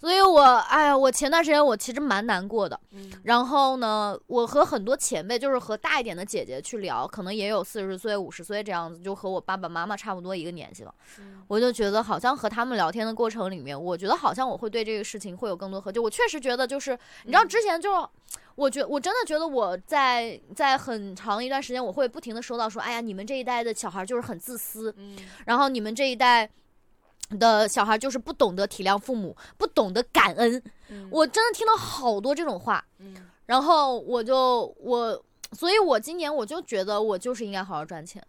[0.00, 2.78] 所以，我哎呀，我前段时间我其实蛮难过的。
[2.92, 10.94] 嗯，然后呢，我和很多前辈，就是和大一点的姐姐去聊，可能也有四十岁、五十岁这样子，就和我爸爸妈妈差不多一个年纪了。
[11.18, 18.08] 嗯，我就觉得好像和他们聊天的过程里面，我觉得好像我会对这个事情会有更多和解我确实觉得就是，你知道之前就，
[18.54, 24.94] 我觉我真的觉得我在在很长一段时间，我会不停的收到说，哎呀，你们这一代的小孩就是很自私。
[24.96, 26.48] 嗯，然后你们这一代。
[27.30, 30.62] 的小孩就是不懂得体谅父母，不懂得感恩。
[31.10, 32.84] 我真的听到好多这种话。
[33.46, 38.22] 然后我就我，所以我今年我就觉得我就是应该好好赚钱。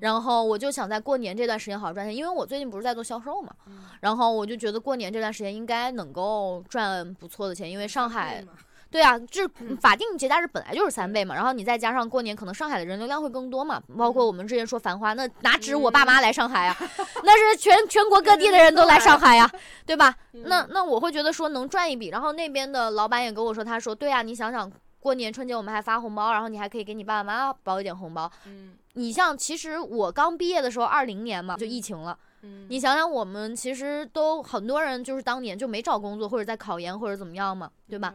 [0.00, 3.54] 然后我就想在过年这段时间好好赚钱，因为我最近不是在做销售嘛。
[4.00, 8.44] 然后我就觉得过年这段时间应该能够赚不错的钱，因为上海。
[8.96, 9.46] 对啊，这
[9.78, 13.78] 法定节假日本来就是三倍嘛，然后你再加上过年，可能上海的人流量会更多嘛。
[13.94, 16.74] 包括我们之前说繁花，那哪止我爸妈来上海啊？
[17.22, 19.46] 那是全全国各地的人都来上海呀，
[19.84, 20.16] 对吧？
[20.32, 22.08] 那那我会觉得说能赚一笔。
[22.08, 28.32] 然后那边的老板也跟我说，他说对啊，你想想过年春节我们还发红包，然后你还可以给你爸爸妈妈包一点红包。
[28.46, 32.16] 嗯，你像其实我刚毕业的时候，二零年嘛，就疫情了。
[32.68, 38.14] 你想想，我们其实都很多人就是当年就没找工作，或者在考研或者怎么样嘛，对吧？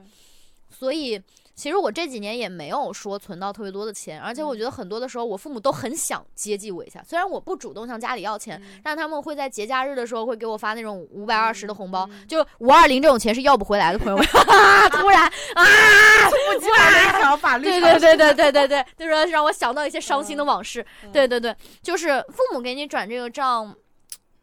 [0.72, 1.22] 所以
[1.54, 7.04] 其实我这几年也没有说存到特别多的钱，而且我觉得很多的时候，我父母都很想接济我一下。
[7.08, 14.26] 虽然我不主动向家里要钱，但他们会在节假日的时候会给我发那种五百二十的红包，就五二零这种钱是要不回来的，朋友们。
[14.92, 15.64] 突然啊，
[16.60, 20.86] 突然一条法律，对对对对 对对对，就是让我想到一些伤心的往事。
[21.12, 23.76] 对对对，就是父母给你转这个账。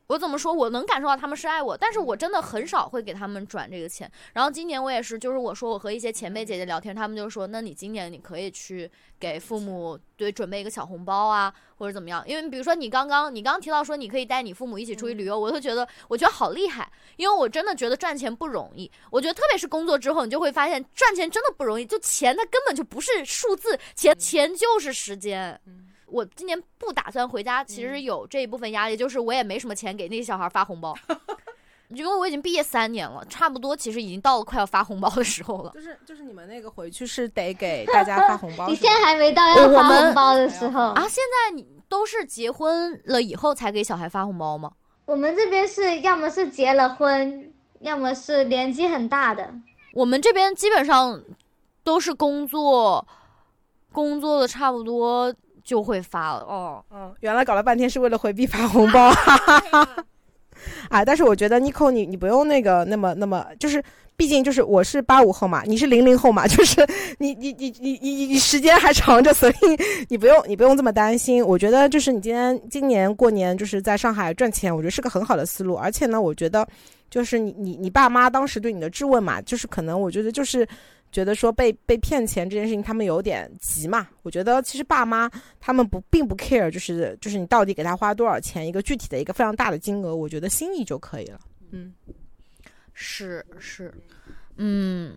[0.09, 0.51] 我怎么说？
[0.51, 4.11] 我能感受到他们是爱我，但是我真的很少会给他们转这个钱。
[4.33, 8.90] 然后今年我也是，就是我说我和一些前辈姐姐聊天，他们就说，那你今年你可以去
[9.21, 12.27] 给父母对准备一个小红包啊，或者怎么样？
[12.27, 18.90] 因为比如说你刚刚你刚刚提到说你可以带你父母一起出去旅游，我就觉得我觉得好厉害，因为我真的觉得赚钱不容易。
[19.11, 25.61] 我觉得特别是工作之后，你就会发现赚钱真的不容易，就钱它根本就不是数字，钱钱就是时间。
[26.11, 30.94] 我今年不打算回家，其实有这一部分压力，就是我也没什么钱给那些小孩发红包，
[31.88, 35.71] 因为我已经毕业三年了，差不多其实已经到了快要发红包的时候了。
[35.75, 41.03] 就是就是你们那个回去是得给大家发红包， 你现在还没到要发红包的时候啊？
[41.09, 44.73] 现在你都是结婚了以后才给小孩发红包吗？
[45.07, 49.55] 我们这边是要么是结了婚，要么是年纪很大的。
[49.94, 51.23] 我们这边基本上
[51.83, 53.07] 都是工作，
[53.90, 55.35] 工作的差不多。
[55.69, 59.13] 就会发了哦，嗯，原来搞了半天是为了回避发红包，
[60.89, 61.05] 啊！
[61.05, 63.85] 但是我觉得 Nico 你你不用那个那么那么，就是
[64.17, 66.81] 毕竟就是我是八五后嘛，你是零零后嘛， 就是
[67.19, 69.55] 你你你你你你时间还长着，所以
[70.09, 71.45] 你不用你不用这么担心。
[71.45, 75.75] 我觉得就是你今天今年过年就是在上海赚钱，我觉得是个很好的思路。
[75.75, 76.67] 而且呢，我觉得
[77.11, 80.67] 就是你你你爸妈当时对你的质问嘛，就是可能我觉得就是。
[81.11, 84.07] 觉得说被被骗钱这件事情，他们有点急嘛？
[84.23, 91.40] 我觉得其实爸妈他们不并不 care，就是就是你到底给他花多少钱，一个具体的一个非常大的金额，我觉得心意就可以了。
[91.71, 91.94] 嗯，
[92.92, 93.92] 是是，
[94.57, 95.16] 嗯，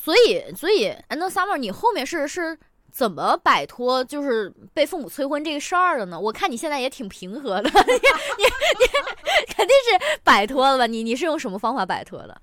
[0.00, 2.56] 所以所以 a n d Summer，你后面是是
[2.90, 6.20] 怎么摆脱就是被父母催婚这个事儿的呢？
[6.20, 10.86] 我看你现在也挺平和的，你你你肯定是摆脱了吧？
[10.86, 12.40] 你你是用什么方法摆脱的？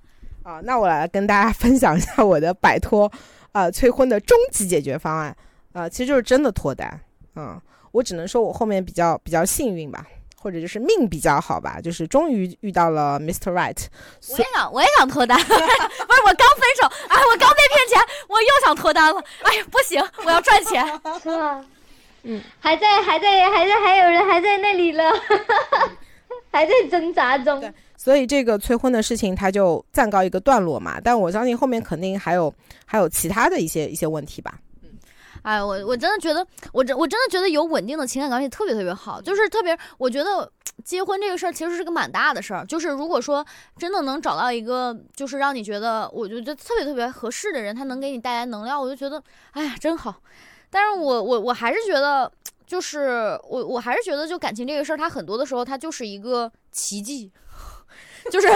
[0.50, 3.12] 啊，那我来跟大家 分享一下我的摆脱，
[3.52, 5.36] 呃，催婚的终极解决方案，
[5.74, 7.00] 呃，其实就是真的脱单，
[7.36, 10.04] 嗯，我只能说我后面比较比较幸运吧，
[10.42, 13.52] 或者就是命比较好吧，就是终于遇到了 Mr.
[13.52, 13.78] Right。
[14.30, 20.84] 我也想，我也想脱单， 不是我刚分手，哎，我刚被骗钱，我又想脱单了，哎呀，不行，我要赚钱，
[21.22, 21.64] 是吗？
[22.24, 25.04] 嗯，还在，还在，还在，还有人还在那里了，
[26.52, 27.74] 还在挣扎中。
[27.98, 31.00] 所以这个催婚的事情，它就暂告一个段落嘛。
[31.04, 32.54] 但我相信后面肯定还有
[32.86, 34.58] 还有其他的一些一些问题吧。
[34.82, 34.90] 嗯，
[35.42, 39.22] 哎，我我真的觉得，我真我真的觉得有稳定的情感关系特别特别好。
[39.22, 40.50] 就是特别，我觉得
[40.86, 42.66] 结婚这个事儿其实是个蛮大的事儿。
[42.66, 43.46] 就是如果说
[43.78, 50.16] 真的能找到一个，就是让你觉得我觉得特别特别合适的人，他能给你带来能量，我就觉得，哎呀，真好。
[50.72, 52.32] 但是我我我还是觉得，
[52.70, 57.32] 就是我我还是觉得，就感情这个事儿，它很多的时候它就是一个奇迹。
[58.30, 58.48] 就是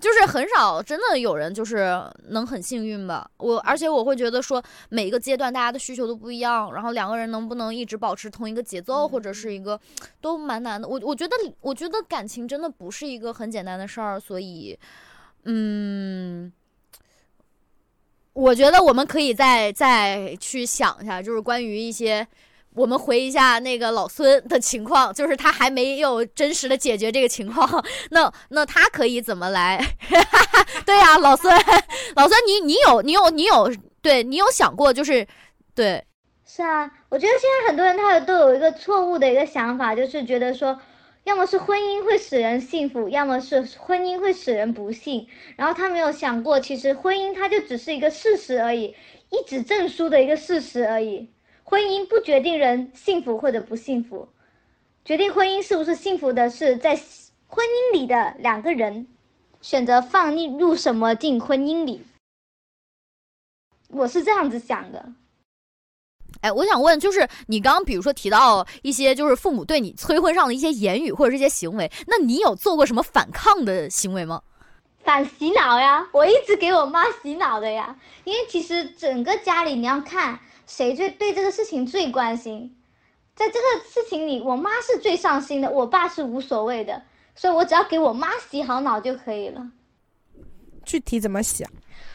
[0.00, 3.30] 就是很少，真的有人就是能很幸运吧。
[3.36, 9.78] 我而且我会觉得说，每一个阶段大家的需求都不一样，然后两个人能不能一直保持同一个节奏，或者是一个
[10.20, 10.88] 都蛮难的。
[10.88, 14.76] 我我觉得我觉得感情真的不是一个很简单的事儿，所以，
[15.44, 16.50] 嗯，
[18.32, 22.26] 我觉得我们可以再再去想一下，就是关于一些。
[22.74, 29.80] 我们回一下那个老孙的情况，就是他还没有真实的解决这个情况，那那他可以怎么来？
[30.84, 31.54] 对呀，老孙，
[32.16, 33.70] 老孙，你你有你有你有，
[34.02, 35.26] 对你有想过就是，
[35.74, 36.04] 对，
[36.44, 40.78] 是啊，我觉得现在很多人他都有一个错误的一个想法，就是觉得说，
[41.22, 48.94] 要么是婚姻会使人幸福，要么是婚姻会使人不幸，然后他没有想过，其实婚姻它就只是一个事实而已，
[49.30, 51.30] 一纸证书的一个事实而已。
[51.64, 54.28] 婚姻不决定人幸福或者不幸福，
[55.04, 56.94] 决定婚姻是不是幸福的是在
[57.46, 59.06] 婚姻里的两个人
[59.60, 62.04] 选择放入什么进婚姻里。
[63.88, 65.12] 我是这样子想的。
[66.40, 74.42] 哎，我想问，就是你刚刚比如说提到一些就是父母对你催婚上的一些言语或者这些行为，那你有做过什么反抗的行为吗？
[75.02, 77.96] 反洗脑呀，我一直给我妈洗脑的呀。
[78.24, 82.74] 因为其实整个家里你要看谁最对这个事情最关心，
[83.34, 87.02] 在这个事情里，我妈是最上心的，我爸是无所谓的，
[87.34, 89.66] 所以我只要给我妈洗好脑就可以了。
[90.84, 91.70] 具体怎么洗啊？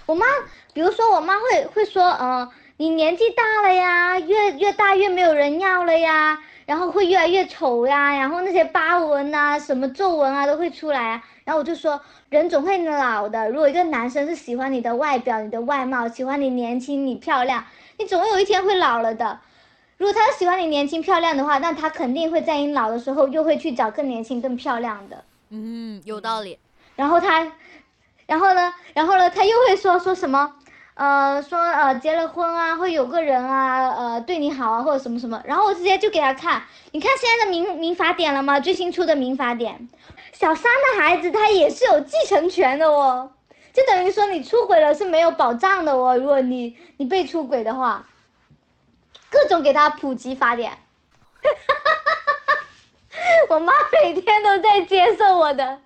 [0.06, 0.26] 我妈，
[0.74, 11.24] 比如说我妈会会说，呃，你年纪大了呀，越越大越没有人要了呀，然后会越来越丑呀，然后那些疤纹啊、什么皱纹啊都会出来啊。
[11.44, 13.50] 然后我就说，人总会老的。
[13.50, 17.64] 如果一个男生是喜欢你的外表、你的外貌，喜欢你年轻、你漂亮，
[18.00, 19.40] 你总有一天会老了的。
[19.98, 25.22] 如果他喜欢你年轻漂亮的话，那他肯定会在你老的时候又会去找更年轻、更漂亮的。
[25.50, 26.58] 嗯，有道理。
[26.96, 27.46] 然后他，
[28.26, 30.56] 然后呢，然后呢，他又会说说什么？
[30.94, 35.42] 呃，说呃结了婚啊，会有个人啊，呃对你好啊，或者什么什么。
[35.46, 38.58] 然后我直接就给他看，你看现在的民民法典了吗？
[38.62, 39.90] 最新出的民法典。
[40.32, 43.32] 小三的孩子他也是有继承权的哦，
[43.80, 46.18] 就等于说你出轨了是没有保障的哦。
[46.18, 48.06] 如果你你被出轨的话，
[49.30, 50.78] 各种给他普及法典。
[53.48, 53.72] 我妈
[54.04, 55.80] 每天都在接受我的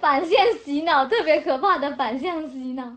[0.00, 2.96] 反向洗脑，特别可怕的反向洗脑。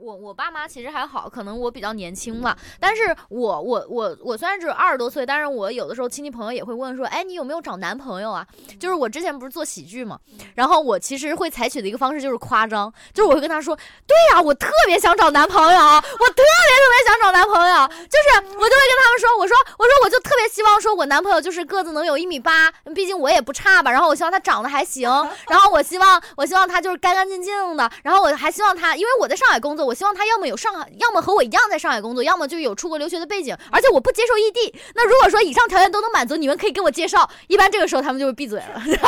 [0.00, 2.56] 我我爸妈其实还好，可能我比较年轻嘛。
[2.78, 8.46] 但是我我我我虽然只有二十多岁，但是我有的时候亲戚朋友也会问说，哎，你有没有找男朋友啊？
[8.78, 10.18] 就是我之前不是做喜剧嘛，
[10.54, 23.90] 然后我其实会采取的一个方式就是夸张，就是我会跟他说，对呀，我特别想找男朋友，我特别特别想找男朋友，就是我就会跟他们说，我说我说我就特别希望说我男朋友就是个子能有一米八，毕竟我也不差吧。
[23.90, 25.10] 然后我希望他长得还行，
[25.48, 29.87] 然后我希望我希望他就是干干净净的，然后我还希望他，因为我在上海工作。
[29.88, 34.74] 我希望他要么有上海，要么和我一样在上海工作，要么就有出国留学的背景，而且我不接受异地。
[34.94, 37.28] 那如果说以上条件都能满足，你们可以给我介绍。
[37.46, 39.00] 一般这个时候他们就会闭嘴了， 就是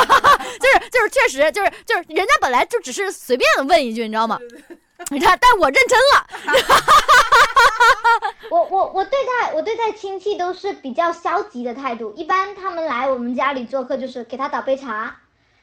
[0.89, 4.39] 就是确实就是就是人家本来就只是随便的问一句，你知道吗？
[5.09, 6.27] 你看，但我认真了。
[8.49, 15.20] 我我我对待我对待亲戚都是比较消极的态度，一般他们来我们家里做客就是给他倒杯茶，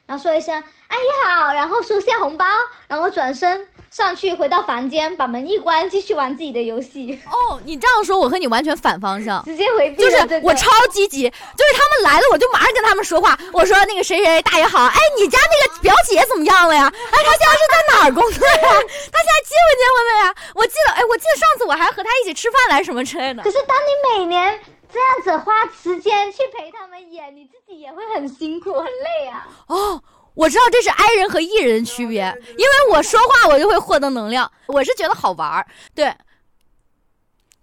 [0.09, 0.55] 然后说一声
[0.89, 2.47] 阿姨好，然后收下红包，
[2.89, 3.69] 然后转身。
[3.91, 7.19] 上去回到房间，把门一关，继续玩自己的游戏。
[7.25, 10.03] 哦，你这样说，我和你完全反方向，直接回避。
[10.03, 13.37] 就是我超积极，就是他们来了，我就马上跟他们说话。
[13.51, 16.93] 我说那个谁谁大爷好，哎，你家那个表姐怎么样了呀？
[16.95, 18.61] 哎，她现在是在哪儿工作呀？
[18.61, 20.35] 她现在结婚结婚了呀？
[20.55, 23.43] 我记得，哎，我记得上次我还和她一起吃饭来什么之类的。
[23.43, 24.61] 可是当你每年
[24.91, 29.47] 这样子花时间去陪他们演，你自己也会很辛苦很累啊。
[29.67, 30.03] 哦。
[30.35, 32.23] 我知道这是 I 人和 E 人的区别，
[32.53, 36.15] 因为我说话我就会获得能量，我是觉得好玩儿，对，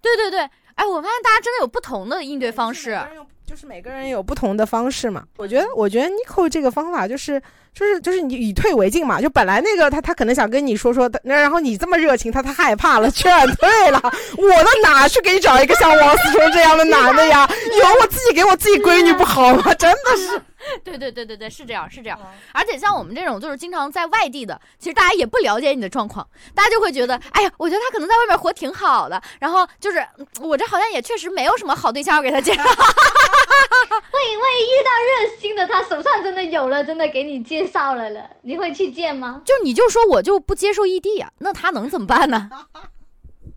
[0.02, 0.40] 对对对，
[0.74, 3.00] 哎，我发现大家真的有不同的应对方式，
[3.46, 5.24] 就是每个人有不同的方式嘛。
[5.38, 7.42] 我觉得，我觉得 Nico 这个方法就是。
[7.78, 14.00] 就是就是你以退为进嘛，就本来那个他他可能想跟你说说，那然后你这么热情，他他害怕了，劝退了。
[14.38, 17.46] 我到哪去给你找一个像王思聪这样的男的呀？
[17.78, 19.74] 有我自己给我自己闺女不好吗？
[19.74, 20.40] 真的是。
[20.82, 22.18] 对对对对对，是这样是这样。
[22.52, 30.02] 而且像我们这种就是经常在外地的，其实大家也不了解你的状况，大家就会觉得，哎呀，我觉得他可能在外面活挺好的，然后就是
[30.40, 32.62] 我这好像也确实没有什么好对象要给他介绍。
[32.66, 37.66] 万一万一遇到热心的，他手上真的有了，真的给你介。
[37.66, 39.42] 绍了了，你会去见吗？
[39.44, 42.48] 就你就说我就不接受异地啊，那他能怎么办呢？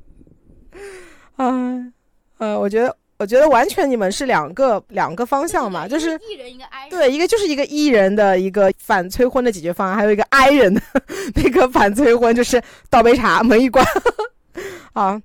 [1.37, 1.93] 嗯，
[2.39, 10.81] 呃，我觉得，我觉得完全你们是两个两个方向嘛，就是一人一个 I，对，一个就是一个 E 人的一个反催婚的解决方案，还有一个 I 人的
[11.35, 13.85] 那个反催婚，就是倒杯茶，门一关。
[14.93, 15.21] 啊，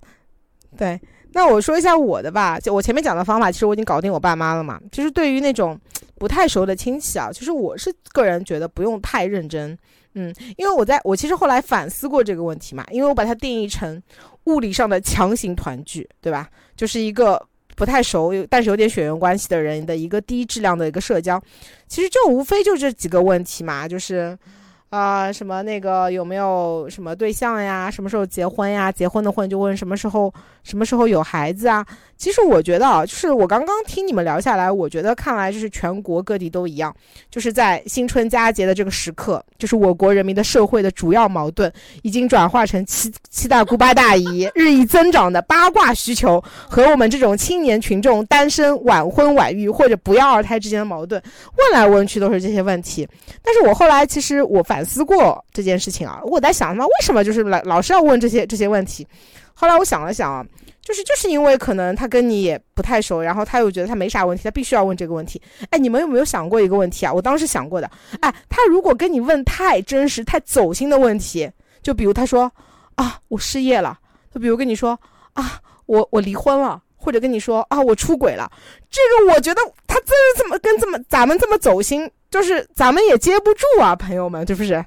[0.77, 1.01] 对，
[1.33, 4.81] 那我说一下我的吧，就我前面讲的方法，其实我已经搞定我爸妈了嘛。
[4.93, 5.81] 其实对于那种。
[6.17, 9.77] 不太熟的亲戚啊，其实我是个人觉得不用太认真，
[10.15, 14.01] 嗯，因为我在我其实后来反思过这个问题嘛，因为我把它定义成
[14.45, 16.49] 物理上的强行团聚，对吧？
[16.77, 21.43] 就是一个不太熟但是有点血缘关系的人的一个低质量的一个社交，
[21.89, 24.37] 其实就无非就这几个问题嘛，就是。
[24.91, 27.91] 啊，什么那个有没有什么对象呀？
[27.91, 28.93] 什么时候结婚呀？
[28.93, 30.33] 结婚的婚就问什么时候
[30.65, 31.87] 什么时候有孩子啊？
[32.17, 36.95] 其实我觉得啊，就是我刚刚听你们聊下来，我觉得看来就是全国各地都一样，
[37.29, 41.71] 就是在新春佳节的这个时刻，就是我国人民的社会的主要矛盾
[42.03, 51.21] 已经转化成七七大姑八大姨 日益增长的八卦需求和我们这种青年群众单身晚婚晚育或者不要二胎之间的矛盾，
[51.59, 53.07] 问来问去都是这些问题。
[53.43, 54.85] 但是我后来其实我反。
[54.85, 59.05] 思过这件事情啊，我在想他妈为什么就是老老是要问这些这些问题。
[59.55, 60.45] 后来我想了想啊，
[60.83, 65.41] 就是就是因为可能他跟你也不太熟，然后他又觉得他没啥问题，他必须要问这个问题。
[65.71, 67.13] 哎，你们有没有想过一个问题啊？
[67.13, 67.91] 我当时想过的，
[68.21, 71.51] 哎，他如果跟你问太真实、太走心的问题，
[71.83, 72.51] 就比如他说
[72.97, 73.99] 啊，我失业了，
[74.35, 74.99] 就比如跟你说
[75.35, 78.51] 啊，我我离婚了，或者跟你说啊，我出轨了，
[78.91, 84.85] 这个我觉得他这怎么跟这么咱们这么走心，就是咱们也接不住啊，朋友们，是不是？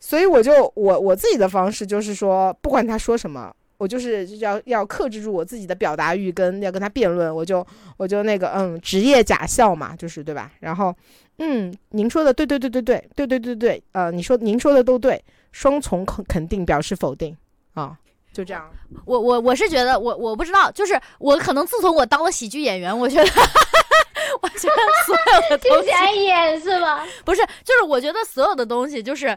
[0.00, 3.52] 所以我就我我自己的方式就是说，不管他说什么。
[3.78, 7.66] 我就是要要克制住我自己的表达欲，跟要跟他辩论，我就
[7.96, 10.50] 我就那个嗯，职业假笑嘛，就是对吧？
[10.60, 10.94] 然后
[11.38, 15.22] 嗯，您说的对对对对对对对对对，呃，你说您说的都对，
[15.52, 17.36] 双重肯肯定表示否定
[17.74, 17.96] 啊，
[18.32, 18.70] 就这样。
[19.04, 23.24] 我我我是觉得我我不知道，就是我可能自从我当了喜剧演员，我觉得
[24.40, 24.74] 我觉得
[25.06, 25.88] 所有的东西
[26.24, 27.06] 演是吧？
[27.24, 29.36] 不是，就是我觉得所有的东西就是。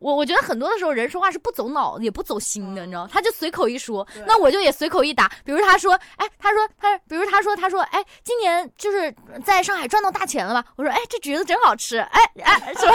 [0.00, 5.30] 我我觉得很多的时候人说话是不走脑也不走心的，你知道他就随口一说，那我就也随口一答。
[5.44, 10.64] 比如他说，哎，他说他，比如他说他说，哎，今年就是在上海赚到大钱了吧？
[10.76, 12.94] 我说，哎，这橘子真好吃，哎哎，是吧？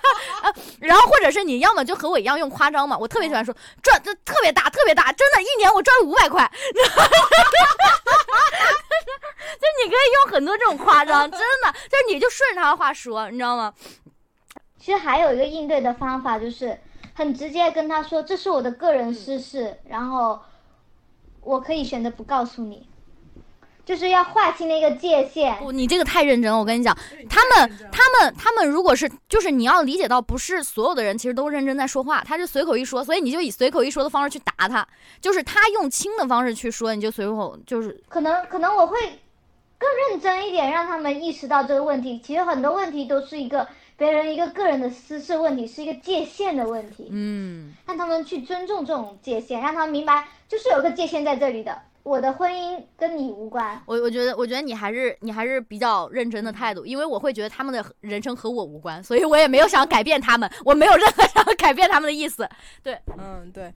[0.80, 6.50] 然后或者是你要么就和我一样用夸张嘛，我特别喜欢说赚就特别大，特别大，真的，一年我赚五百块。
[9.54, 13.72] 就你可以用很多这种夸张，真的，就是你就顺着他的话说，你知道吗？
[14.84, 16.78] 其实还有一个应对的方法，就是
[17.14, 20.38] 很直接跟他说：“这是我的个人私事，然后
[21.40, 22.86] 我可以选择不告诉你。”
[23.82, 25.56] 就是要划清那个界限。
[25.56, 26.58] 不，你这个太认真了。
[26.58, 26.94] 我跟你讲，
[27.30, 34.86] 他们、他们、他们，如果是就是你要理解到，不是所有的人其实都认真在说话，他就随口一说，所以你就以随口一说的方式去答他，
[35.18, 38.98] 就是他用轻的方式去说，你就随口就是可能可能我会
[39.78, 42.20] 更认真一点，让他们意识到这个问题。
[42.22, 43.66] 其实很多问题都是一个。
[43.96, 51.80] 别人一个个人的私事问题是一个界限的问题，嗯，让他们去尊重这种界限，让他们明白就是有个界限在这里的。
[52.02, 53.80] 我的婚姻跟你无关。
[53.86, 62.46] 我我觉得，我觉得你还是你还是比较认真的态度，因为我会觉得他们的人生和我无关，所以我也没有想改变他们， 我没有任何想改变他们的意思。
[62.82, 63.72] 对，嗯，对，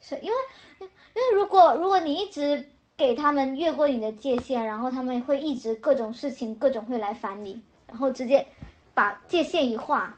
[0.00, 0.36] 是因为
[0.80, 2.64] 因为如果如果你一直
[2.96, 8.44] 给他们越过你的界限，然后他们会一直各种事情各种会来烦你，然后直接。
[8.98, 10.12] 把界限一划，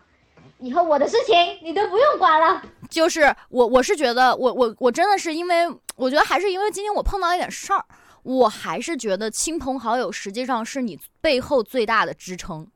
[0.59, 2.63] 以后我的事情你都不用管了。
[2.89, 7.85] 就是我，我是觉得，我我我真的是因为，我觉得还是因为今天我碰到一点事儿，
[8.23, 12.67] 我还是觉得亲朋好友实际上是你背后最大的支撑。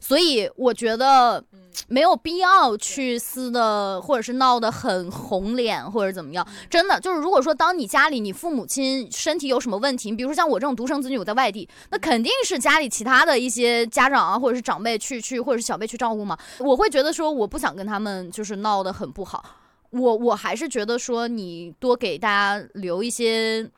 [0.00, 1.42] 所以我觉得
[1.88, 6.46] 没有必要去撕的，或者是闹得很红脸，或者怎么样。
[6.68, 16.36] 真的就是，如果说当你家里你父母亲身体有什么问题，比如说像我这种独生子女，我在外地，那肯定是家里其他的一些家长啊，或者是长辈去去，或者是小辈去照顾嘛。
[16.58, 19.44] 我会觉得说，我不想跟他们就是闹得很不好。
[19.90, 23.70] 我我还是觉得说，你多给大家留一些。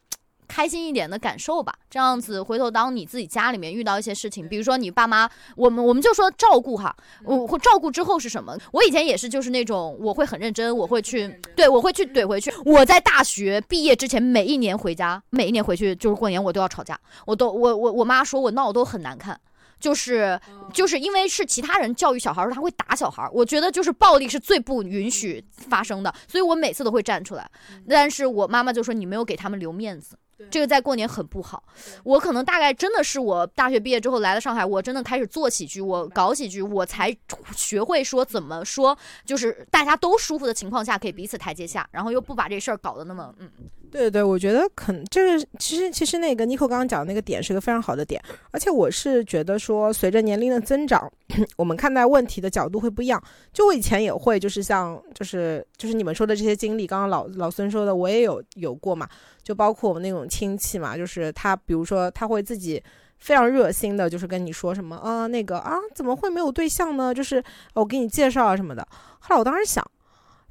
[0.50, 8.58] 开心一点的感受吧，这样子回头当你自己家里面遇到一些事情，比如说你爸妈，我们我们就说照顾哈，我会照顾之后是什么？
[8.72, 12.52] 我以前也是，就是那种我会很认真，我会去，对我会去怼回去。
[12.64, 19.38] 我在大学毕业之前，每一年回家，每一年回去就是过年，我都要吵架，我都我我我妈说我闹都很难看，
[19.78, 20.40] 就是
[20.74, 27.48] 就是因为是其他人教育小孩时候他会打小孩儿，我觉得就是暴力是最不允许发生的，所以我每次都会站出来，
[27.88, 30.18] 但是我妈妈就说你没有给他们留面子。
[30.50, 31.62] 这个在过年很不好，
[32.04, 37.14] 我可能大概真的是我大学毕业之后来了上海，我真的开始做喜剧，我搞喜剧，我才
[37.56, 43.50] 学会说怎么说，就是大家都舒服的情况下，可以彼此台阶下，然后又不把这事儿搞得那么嗯。
[43.90, 51.10] 对对，我觉得肯这个其实其实那个 Nico 刚刚讲的那个点是个非常好的点，而且我是觉得说随着年龄的增长，
[51.56, 53.22] 我们看待问题的角度会不一样。
[53.52, 59.08] 就我以前也会就是像就是就是你们说的这些经历，刚刚老老孙说的我也有有过嘛。
[59.42, 62.80] 就包括我们那种亲戚嘛，就是他，比如说他会自己
[63.18, 67.12] 非常热心的，就是跟你说什么啊，那个啊，怎么会没有对象呢？
[67.12, 67.42] 就是
[67.74, 68.86] 我给你介绍啊什么的。
[69.18, 69.84] 后来我当时想，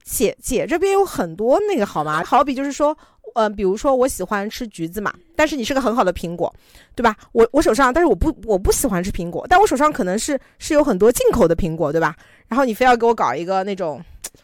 [0.04, 2.22] 姐姐这边有很多那个好吗？
[2.26, 2.98] 好比就是说，
[3.36, 6.54] 呃，比如说我喜欢吃橘子嘛，但是你是个很好的苹果，
[6.96, 7.16] 对吧？
[7.32, 12.16] 我我手上，但是我不我不喜欢吃苹果，但我手上可能是是有很多进口的苹果，对吧？
[12.48, 14.02] 然后你非要给我搞一个那种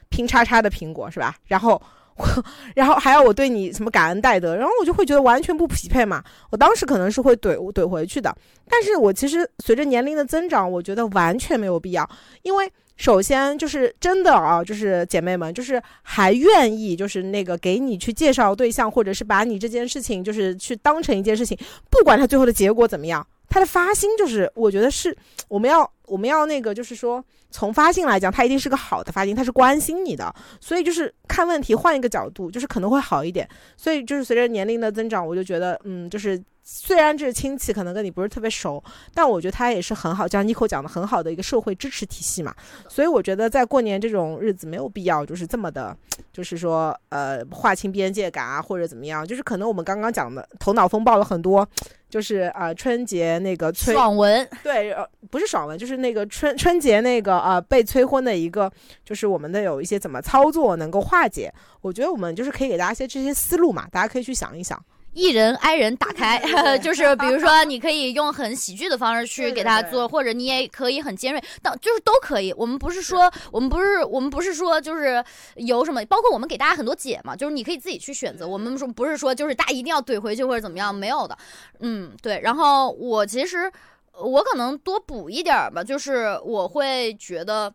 [0.10, 1.36] 拼叉叉的苹果，是吧？
[1.46, 1.82] 然后。
[2.74, 6.24] 然后还要我对你什么感恩戴德，然后我就会觉得完全不匹配嘛。
[6.50, 8.34] 我当时可能是会怼怼回去的，
[8.70, 12.10] 但是我其实随着年龄的增长，我觉得完全没有必要。
[12.44, 21.58] 因为首先就是真的啊，就是姐妹们，就是还愿意就是那个给你去介绍对象，或者是把你这件事情就是去当成一件事情，
[21.90, 23.26] 不管他最后的结果怎么样。
[23.48, 25.16] 他的发心就是，我觉得是
[25.48, 33.48] 我们要我们要那个，就是说从发心来讲，他一定是个好的发心，他是关心你的，所以就是看问题换一个角度，就是可能会好一点。
[33.78, 42.56] 所以就是随着年龄的增长，我就觉得，嗯，就是虽然这是亲戚，可能跟你不是特别熟，但我觉得他也是很好，像 Nico 讲的很好的一个社会支持体系嘛。
[42.90, 45.96] 所以我觉得在过年这种日子没有必要就是这么的，
[46.34, 49.24] 就是说呃划清边界感啊，或者怎么样。
[49.26, 51.68] 就是可能我们刚刚讲的头脑风暴了很多，
[52.10, 58.72] 就是呃春节那个催爽文，对，呃不是爽文，就是那个春春节那个呃被催婚的一个，
[59.04, 61.54] 就是我们的有一些怎么操作能够化解。
[61.82, 64.84] 我觉得我们就是可以给大家一些这些思路嘛，大家可以去想一想。
[65.16, 66.40] 艺人、挨人打开，
[66.80, 72.54] 就是比如说， 你可以用很喜剧的方式去对对对给他做，或者你也可以很尖锐，但就是都可以。
[72.54, 75.24] 我们不是说，我们不是，我们不是说，就是
[75.56, 78.46] 有什么，包括我们给大家很多解嘛，就是你可以自己去选择。
[78.46, 81.38] 我们说不是说，就是大家一定要怼回去或者怎么样，没有的。
[81.80, 82.42] 嗯，对。
[82.44, 83.72] 然后我其实
[84.20, 87.74] 我可能多补一点儿吧，就是我会觉得。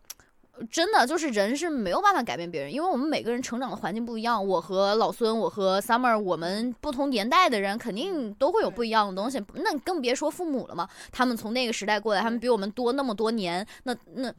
[0.69, 4.45] 真的就是人是没有办法改变别人，因为我们每个人成长的环境不一样。
[4.45, 9.43] 我和老孙，我和 Summer，我们不同年代的人肯定都会有不一样的东西。
[9.55, 13.65] 那更别说父母了嘛，他们从那个时代过来，他们比我们多那么多年。
[13.83, 14.33] 那那，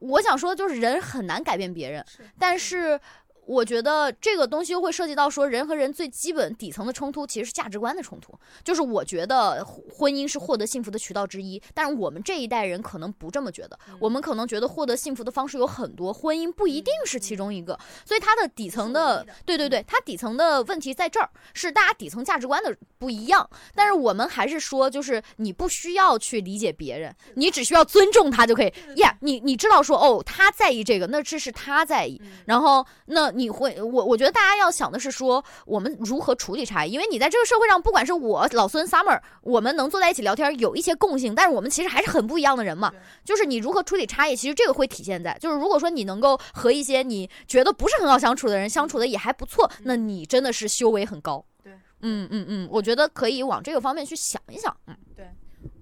[0.00, 2.04] 我想说就是人很难改变别人，
[2.38, 3.00] 但是。
[3.46, 8.32] 我觉得这个东西又会涉及到说人和人最基本底层的冲突，其实是价值观的冲突。
[8.62, 13.78] 就是我觉得婚姻是获得幸福的渠道之一，但是我们这一代人可能不这么觉得。
[13.98, 17.78] 我们可能觉得获得幸福的方式有很多，婚姻不一定是其中一个。
[18.04, 23.48] 所以它的底层的，对对对，它底层的问题在这儿，是大家底层价值观的不一样。
[23.74, 28.72] 但是我们还是说，就是你不需要去理解别人，你只需要尊重他就可以。
[28.96, 32.18] 呀，你你知道说哦，他在意这个，那这是他在意。
[32.46, 33.33] 然后那。
[33.34, 42.92] 你会，我我觉得大家要想的是说，我们如何处理差异，因为你在这个社会上，不管是我老孙 Summer，我们能坐在一起聊天，有一些共性，但是我们其实还是很不一样的人嘛。
[43.24, 51.44] 就是你如何处理差异，其实这个会体现在，就是如果说你能够和一些你觉得不是很好相处的人相处的也还不错，那你真的是修为很高。
[51.62, 54.74] 对，嗯嗯嗯，我觉得可以往这个方面去想一想。
[54.86, 55.13] 嗯，对。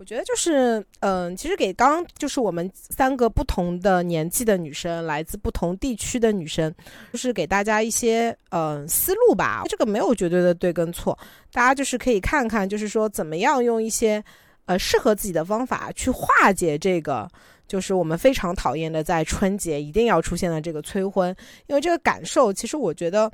[0.02, 6.74] 我觉得就是，嗯，其实给刚就是我们三个不同的年纪的女生，来自不同地区的女生，
[7.12, 9.62] 就是给大家一些嗯思路吧。
[9.68, 11.16] 这个没有绝对的对跟错，
[11.52, 14.20] 大家就是可以看看，就是说怎么样用一些
[14.64, 17.30] 呃适合自己的方法去化解这个，
[17.68, 21.32] 就是我们非常讨厌的在春节一定要出现的这个催婚，
[21.68, 23.30] 因为这个感受，其实我觉得。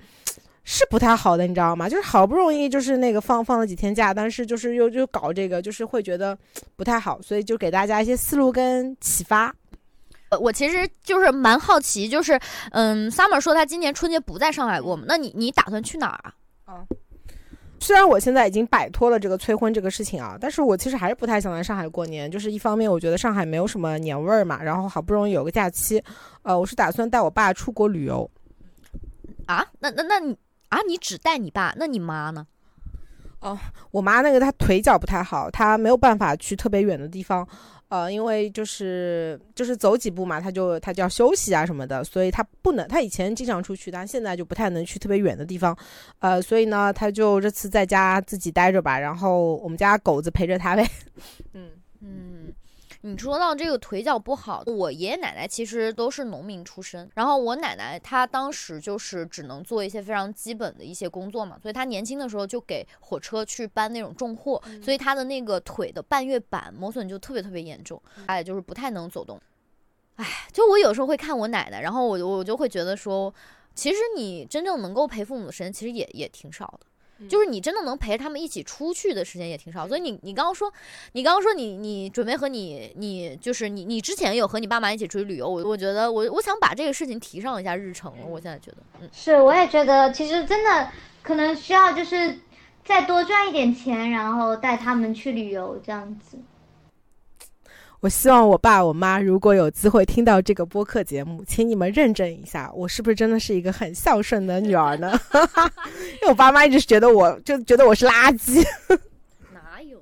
[0.70, 1.88] 是不太好的，你知道吗？
[1.88, 6.36] 就是好不容易就是那个放放了几天假，但是就是又又搞这个，就是会觉得
[6.76, 9.50] 不太好，所以就给大家一些思路跟启发。
[10.28, 12.38] 呃，我其实就是蛮好奇，就是
[12.72, 15.04] 嗯，Summer 说他今年春节不在上海过嘛？
[15.08, 16.34] 那你你打算去哪儿啊？
[16.66, 16.86] 嗯，
[17.80, 22.30] 虽然我现在已经摆脱了这个催婚这个事情啊，但是我其实还是不太想在上海过年。
[22.30, 26.04] 就是一方面，我觉得上海没有什么年味儿嘛，然后好不容易有个假期，
[26.42, 28.30] 呃，我是打算带我爸出国旅游。
[29.46, 29.66] 啊？
[29.78, 30.36] 那那那你？
[30.68, 32.46] 啊，你只带你爸，那你妈呢？
[33.40, 33.56] 哦，
[33.92, 37.46] 我妈那个她腿脚不太好，她没有办法去特别远的地方，
[37.88, 45.76] 呃，因为就是就是走几步嘛，她就她就要休息啊什么的，所以她不能，她以前经常出去，但现在就不太能去特别远的地方，
[46.18, 50.84] 呃，所以呢，她就这次在家自己待着吧，然后我们家狗子陪着她呗，
[51.52, 51.70] 嗯
[52.02, 52.52] 嗯。
[53.02, 69.40] 你说到这个腿脚不好，我爷爷奶奶其实都是农民出身，然后我奶奶她当时就是只能做一些非常基本的一些工作嘛，所以她年轻的时候就给火车去搬那种重货，所以她的那个腿的半月板磨损就特别特别严重，她也就是不太能走动。
[70.16, 73.32] 哎，就我有时候会看我奶奶，然后我我就会觉得说，
[73.76, 76.86] 其实你真正能够陪父母的时间其实也也挺少的。
[77.26, 80.70] 就是你真的能陪着他们一起出去的时间也挺少，所以你你刚刚说，
[81.12, 88.26] 你刚刚说你你准备和你你就是你你之前有和你爸妈一起出去旅游，我我觉得我我想把这个事情提上一下日程了。
[88.26, 90.90] 我现在觉得，嗯，是，我也觉得其实真的
[91.22, 92.38] 可能需要就是
[92.84, 96.38] 再多赚一点钱，然后带他们去旅游这样子。
[98.00, 105.18] 我希望我爸我妈如果有机会听到这个播客节目，请你们认证一下，我是不是真的是一个很孝顺的女儿呢？
[105.34, 108.64] 因为我爸妈一直觉得我就觉得我是垃圾。
[109.52, 109.98] 哪有？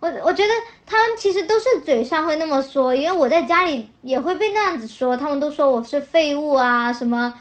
[0.00, 0.52] 我我觉得
[0.84, 7.32] 他们其实都是嘴上会那么说，因为我在家里也会被那样子说，他们都说我是废物啊，什么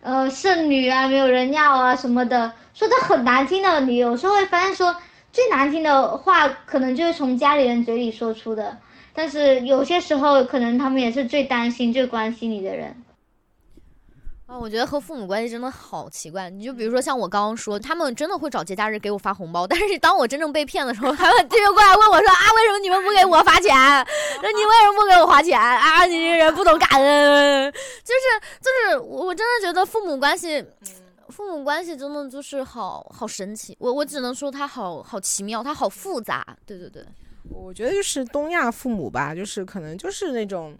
[0.00, 3.80] 呃剩女啊，没有人要啊什么的，说的很难听的。
[3.80, 4.94] 你有时候会发现说
[5.32, 8.78] 最难听的话，可能就是从家里人嘴里说出的。
[9.14, 12.94] 但是有些时候，可能他们也是最担心、最关心你的人。
[14.46, 16.50] 啊，我觉得和父母关系真的好奇怪。
[16.50, 23.72] 你就比如说像我刚刚说，他们真的会找节假日给我发红包，但是当我真正被骗的时候，他们就过来问我说：“啊，为什么你们不给我发钱？
[24.42, 26.04] 那你为什么不给我花钱啊？
[26.04, 27.72] 你这人不懂感恩。”
[28.04, 30.62] 就是就是，我真的觉得父母关系。
[31.30, 36.46] 父母关系真的就是好好神奇，我我只能说他好好奇妙，他好复杂。
[36.66, 37.02] 对对对，
[37.50, 40.76] 我觉得就是东亚父母吧，就是可能就是那种。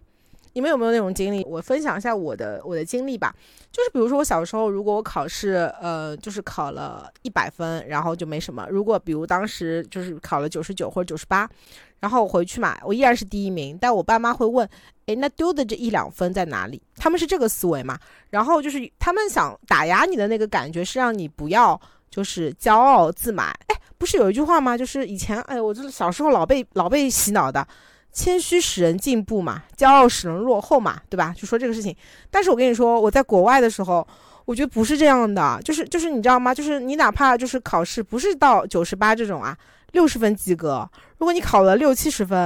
[0.56, 1.44] 你们有没有那种经历？
[1.46, 3.34] 我分享一下我的我的经历吧。
[3.72, 8.64] 就是比如说我小时候，如果我考试，呃，就是考了一百分，然后就没什么。
[8.70, 11.50] 如果比如当时就是考了九十九或者九十八，
[11.98, 13.76] 然后我回去嘛，我依然是第一名。
[13.80, 14.64] 但我爸妈会问，
[15.06, 16.80] 诶，那丢的这一两分在哪里？
[16.94, 17.98] 他们是这个思维嘛？
[18.30, 21.80] 然后就是他们想打压你的那个感觉，是让你不要
[22.14, 23.48] 就是骄傲自满。
[23.66, 24.78] 哎，不是有一句话吗？
[24.78, 27.66] 就是以前，哎，我就是小时候老被老被洗脑的。
[28.12, 31.34] 谦虚使人进步嘛，骄傲使人落后嘛，对吧？
[31.36, 31.92] 就说这个事情。
[32.30, 34.06] 但是我跟你说，我在国外的时候，
[34.44, 36.54] 我觉得不是这样的，就是就是你知道吗？
[36.54, 39.56] 就是你哪怕就是考试不是到九十八这种啊，
[39.90, 40.88] 六十分及格，
[41.18, 42.38] 如果你考了六七十分，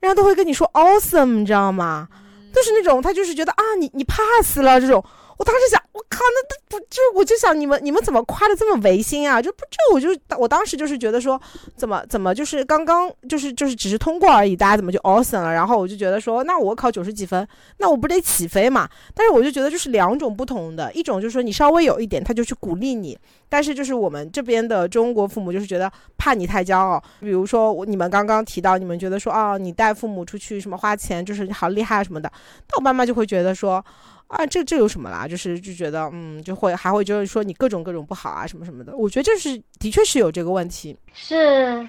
[0.00, 2.08] 人家都会跟你说 awesome，你知道吗？
[2.52, 5.04] 就是那种他就是觉得啊，你你 pass 了这种。
[5.42, 9.42] 我当时想，我靠，那都不就我就想你们你们怎么夸的这么违心啊？
[9.42, 11.40] 就不这我就我当时就是觉得说，
[11.76, 15.52] 怎么怎么就是刚刚就是就是只是通过而已，大家怎么就 awesome 了？
[15.52, 17.44] 然后我就觉得说，那我考九十几分，
[17.78, 18.88] 那我不得起飞嘛？
[19.16, 23.16] 但是我就觉得就是两种不同的，一种就是说你稍微有一点，他就去鼓励你；
[23.48, 27.02] 但是就是我们这边的中国父母就是觉得怕你太骄傲。
[27.18, 32.30] 比如说你们刚刚提到，你们觉得说啊，你带父母出去什么花钱就是好厉害什么的，
[32.68, 33.84] 但我爸妈就会觉得说。
[34.32, 35.28] 啊，这这有什么啦？
[35.28, 38.96] 就是就觉得，嗯，就会还会就是说你各种各种不好啊，什么什么的。
[38.96, 40.96] 我觉得就是的确是有这个问题。
[41.12, 41.86] 是，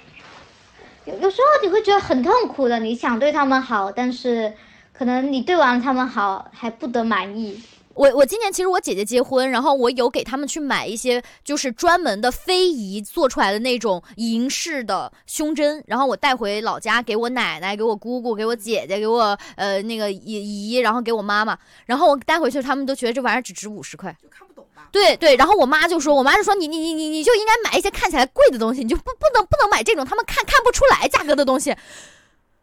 [1.06, 2.80] 有有时候你会觉得很痛苦的。
[2.80, 4.54] 你想对他们好，但是
[4.92, 7.62] 可能你对完他们好还不得满意。
[7.96, 24.90] 我我今年其实我姐姐结婚，然后我有给他们去买一些就是专门的非遗做出来的那种银饰的胸针，然后我带回老家给我奶奶、给我姑姑、给我姐姐、给我呃那个姨姨，然后给我妈妈，然后我带回去，他们都觉得这玩意儿只值五十块，就看不懂吧？
[24.92, 31.76] 对对，然后我妈就说，我妈就说你你你你你就应该买一些看起来贵的东西，你就不不能不能买这种他们看看不出来价格的东西。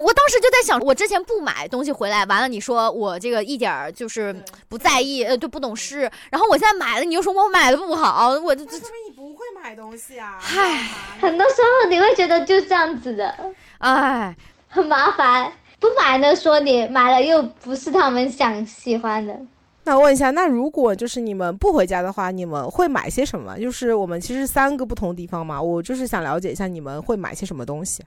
[0.00, 4.34] 我当时就在想，我之前不买东西回来，完了你说我这个一点儿就是
[4.66, 6.10] 不在意，呃，就不懂事。
[6.30, 10.38] 然后我现在买了，你又说我买的不好，我就说明你不会买东西啊。
[10.40, 10.88] 嗨，
[11.20, 13.34] 很多时候你会觉得就这样子的，
[13.78, 14.34] 哎，
[14.68, 15.52] 很麻烦。
[15.78, 19.38] 不买呢，说你买了又不是他们想喜欢的。
[19.84, 23.58] 那问一下，那如果就是你们不回家的话，你们会买些什么？
[23.58, 28.02] 就是我们其实三个不同地方嘛，我就是想了解一下你们会买些什么东西。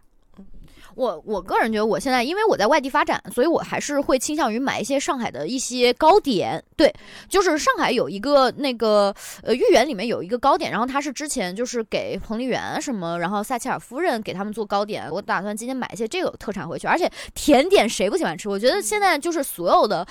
[0.95, 6.63] 我我个人觉得，我现在因为我在外地发展，所以我还是会倾向于买一些上海的一些糕点。
[6.75, 6.93] 对，
[7.29, 15.09] 就是上海有一个那个呃豫园里面有一个糕点，然后它是之前就是给彭丽媛什么，然后撒切尔夫人给他们做糕点。
[15.11, 18.49] 我打算今天买一些这个特产回去，而且甜点谁不喜欢吃？
[18.49, 20.05] 我觉得现在就是所有的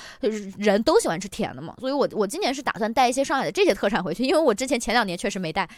[0.58, 5.68] 人都喜欢吃甜的嘛，所以我我今年是打算带一些上海的这些特产回去，因为我之前前两年确实没带。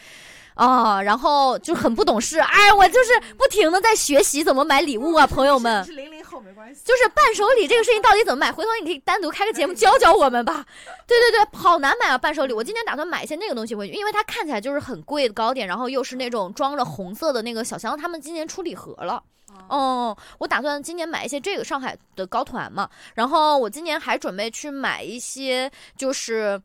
[0.55, 5.83] 啊，然后就很不懂事，哎，我就是不停的在学习怎么买礼物啊，朋友们。
[5.83, 6.81] 是零零后没关系。
[6.85, 8.51] 就是伴手礼这个事情到底怎么买？
[8.51, 10.65] 回头你可以单独开个节目教教我们吧。
[11.05, 12.53] 对对对，好难买啊，伴手礼。
[12.53, 19.21] 我今天打算买一些那个东西回去，因为它看起来就是很贵的糕点，然后又是那种装着红色的那个小箱，他们今年出礼盒了。
[19.67, 26.61] 哦，我打算今年买一些这个上海的糕团嘛，然后我今年还准备去买一些就是。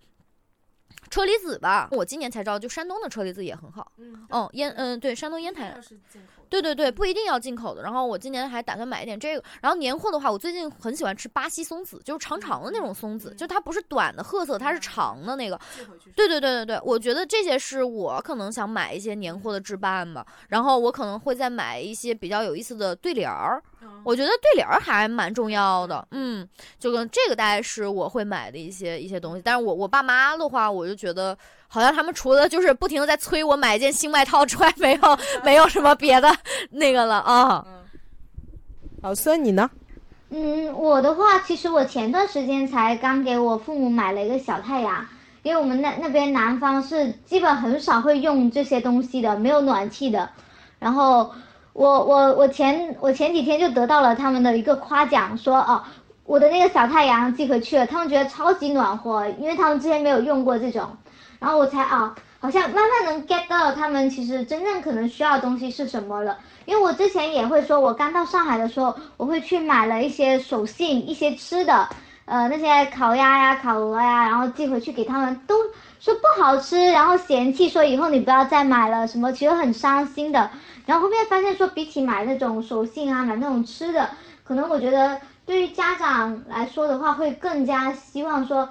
[1.11, 3.91] 车厘子吧，我今年才知道，就山东的车厘子也很好。
[3.99, 5.77] 嗯，哦，烟，嗯，对，山东烟台。
[6.51, 7.83] 对对对，不一定要进口的。
[7.83, 9.43] 然后我今年还打算买一点这个。
[9.63, 15.59] 然后年货的话，我最近很喜欢吃巴西松子，就是长长的那种松子，就它不是短的褐色，它是长的那个。
[16.17, 20.27] 对对对对对，我觉得这些是我可能想买一些年货的置办吧。
[20.49, 23.63] 然后我可能会再买一些比较有意思的对联儿。
[24.05, 26.47] 我觉得对联儿还蛮重要的，嗯，
[26.79, 29.43] 就跟这个大概是我会买的一些一些东西。
[29.43, 31.37] 但是我我爸妈的话，我就觉得
[31.73, 36.29] 好像他们除了就是不停的在催我买一件新外套之外，没有 没有什么别的
[36.71, 37.65] 那个了啊。
[39.01, 39.71] 老孙你呢？
[40.31, 45.07] 嗯，我的话，其实我前段时间才刚给我父母买了一个小太阳，
[45.45, 50.29] 因为我们那那边南方是基本很少会用这些东西的，没有暖气的，
[50.81, 51.33] 然后。
[51.73, 55.81] 我我我前我前几天就得到了他们的一个夸奖，说哦，
[56.25, 60.85] 我的那个小太阳寄回去了，他们觉得超级暖和，因为他们之前没有用过这种，
[61.41, 71.89] 然后我才啊，好像慢慢能 get 到他们其实真正可能需要的东西是什么了，因为我之前也会说，我刚到上海的时候，我会去买了一些手信，一些吃的，
[72.27, 75.57] 呃，那些烤鸭呀、烤鹅呀，然后寄回去给他们，都
[75.99, 80.51] 说不好吃，然后嫌弃说以后你不要再买了，什么其实很伤心的。
[80.87, 84.11] 然后后面发现说，比起买那种手信啊，买那种吃的，
[84.45, 88.69] 可能我觉得对于家长来说的话，会更加希望说，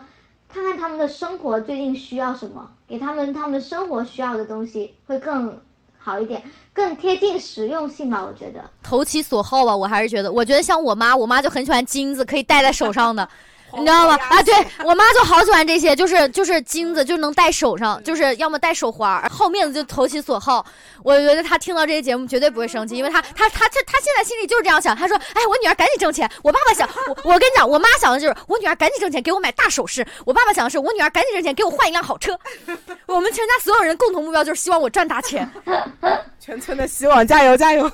[0.52, 5.56] 看看他们的生活最近需要什么，给他们他们生活需要的东西会更
[5.98, 6.42] 好一点，
[6.74, 8.64] 更贴近实用性吧，我觉得。
[8.82, 13.30] 投其所好吧，我还是觉得，我觉得像我妈，我妈就很喜欢金子，可以戴在手上的。
[13.78, 14.18] 你知道吗？
[14.30, 14.54] 啊，对
[14.84, 20.66] 我妈就好喜欢这些，就是就是金子就能戴手上，就是要么戴手环，好面子就投其所好。
[21.04, 24.96] 我觉得她听到这些节目绝对不会生气，因为她她她她她现在心里就是这样想。
[24.96, 30.06] 她说：“哎，我女儿赶紧挣钱。”我爸爸想，我我跟你讲，我妈想的就是我女儿赶紧挣钱，给我买大首饰。
[30.26, 32.38] 我爸爸想的是我女儿赶紧挣钱，给我换一辆好车。
[33.06, 35.50] 我们全家所有人共同目标就是希望我赚大钱。
[36.40, 37.90] 全村的希望，加油加油，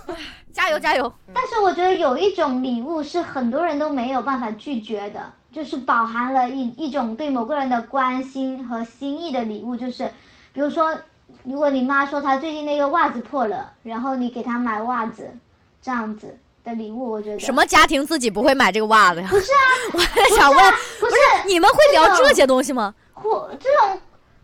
[0.53, 1.11] 加油加油！
[1.33, 5.31] 但是我觉得有一种礼物是很多人都没有办法拒绝的。
[5.55, 10.05] 就是饱含了一一种对某个人的关心和心意的礼物，就是，
[10.51, 10.93] 比如说，
[11.45, 15.31] 如果你妈说她最近那个袜子破了，然后你给她买袜子，
[15.81, 19.29] 这样子的礼物，我觉得什么家庭自己不会买这个袜子呀？
[19.31, 21.15] 不是啊， 我在想问，不是
[21.47, 22.93] 你们会聊这些东西吗？
[23.13, 23.97] 会这种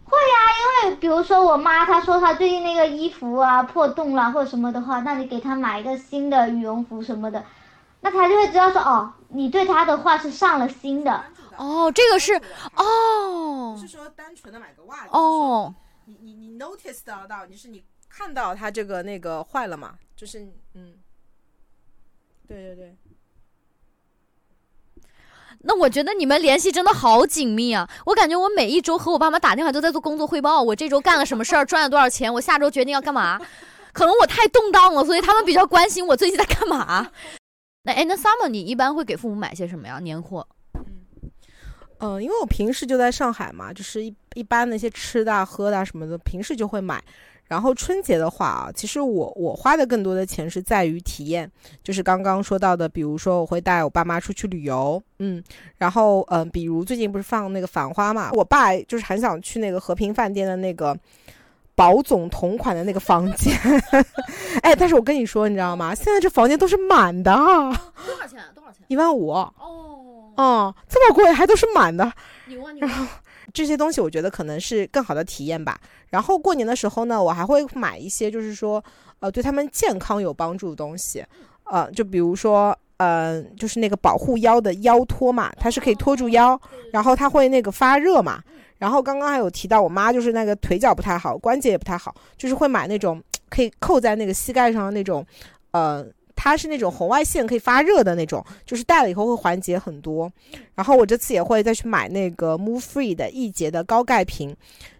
[0.05, 7.43] 会呀，因为比如说我妈她说她最近那个衣服啊破洞了或者什么的话，那你给她买一个新的羽绒服什么的。
[8.01, 11.23] 那他就会知道说哦，你对他的话是上了心的
[11.57, 12.33] 哦，这个是
[12.75, 15.73] 哦，不是说单纯的买个袜子哦，
[16.05, 20.39] 你你你 notice 到到，就是你看到他这个那个坏了嘛，就是
[20.73, 20.95] 嗯，
[22.47, 22.97] 对对对。
[25.63, 27.87] 那我觉得你们联系真的好紧密啊！
[28.07, 33.39] 我感觉我每一周和我爸妈打电话都在做工作汇报，我这周干了什么事儿，赚了多少钱，我下周决定要干嘛。
[33.93, 37.11] 可能我太动荡了，所以他们比较关心我最近在干嘛。
[37.83, 39.99] 那哎，那 summer 你一般会给父母买些什么呀？
[39.99, 40.47] 年货？
[40.75, 41.31] 嗯，
[41.97, 47.03] 呃，因为我平时就在上海嘛，就是一一般那些吃的、喝的什么的，平时就会买。
[47.47, 51.51] 然后春节的话啊，其实我我花的更多的钱是在于体验，
[51.83, 55.43] 就是刚刚说到的，比如说我会带我爸妈出去旅游，嗯，
[55.77, 60.95] 然后嗯，比如最近不是放那个繁花嘛，我爸就是很想去那个和平饭店的那个。
[61.81, 63.57] 保总同款的那个房间，
[64.61, 65.95] 哎，但是我跟你说，你知道吗？
[65.95, 67.33] 现在这房间都是满的。
[67.33, 68.39] 多少钱？
[68.53, 68.85] 多少钱？
[68.87, 69.31] 一万五。
[69.31, 70.31] 哦。
[70.37, 72.03] 哦，这么贵，还都是满的。
[72.45, 72.87] 牛啊牛！
[73.51, 75.75] 这些东西我觉得可能是更好的体验吧。
[76.11, 78.83] 然后过年的时候呢，我还会买一些，就是说，
[79.19, 81.25] 呃，对他们健康有帮助的东西。
[81.63, 86.61] 呃，就比如说，嗯，就是那个保护腰的腰托嘛，它是可以托住腰，
[86.93, 88.39] 然后它会那个发热嘛。
[88.81, 95.23] 然后刚刚还有提到，我妈就是那个腿脚不太好，关节也不太好，就是会买那种 可以扣在那个膝盖上那种，
[95.69, 96.03] 呃，
[96.35, 100.27] 它是那种红外线可以发热的那种，就是戴了以后会缓解很多。
[100.73, 104.55] 然后我这次也会再去买那个 Move Free 的易洁的高钙瓶，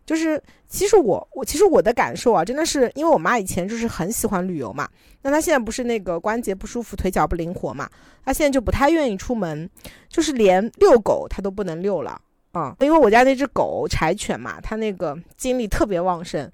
[0.05, 4.88] 就是其实我我其实我的感受啊，真的是因为我妈以前就是很喜欢旅游嘛，
[5.23, 7.89] 那她现在不是那个关节不舒服，腿脚不灵活嘛，
[8.23, 9.67] 她现在就不太愿意出门，
[10.07, 12.21] 就是连遛狗她都不能遛了。
[12.54, 16.45] 嗯，因为我家那只狗柴犬嘛，它那个精力特别旺盛，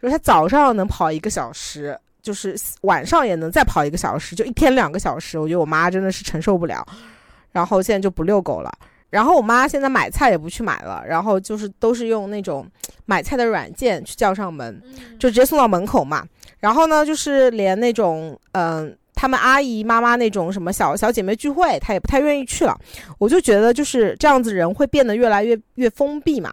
[0.00, 5.38] 就是它早上能跑一个小时，就是晚上也能再跑一个小时，就一天两个小时。
[5.38, 6.86] 我觉得我妈真的是承受不了，
[7.50, 8.72] 然后现在就不遛狗了。
[9.10, 12.66] 然后我妈现在买菜也不去买了，然后就是都是用那种
[13.04, 14.80] 买菜的软件去叫上门，
[15.18, 16.24] 就直接送到门口嘛。
[16.60, 18.96] 然后呢，就是连那种嗯。
[19.14, 22.76] 他们阿姨妈妈那种什么小小姐妹聚会，她也不太愿意去了。
[23.18, 26.52] 我就觉得就是这样子，人会变得越来越越封闭嘛。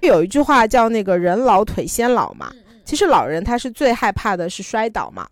[0.00, 2.50] 有一句话叫那个人老腿先老嘛。
[2.84, 5.28] 其实老人他是最害怕的是摔倒嘛。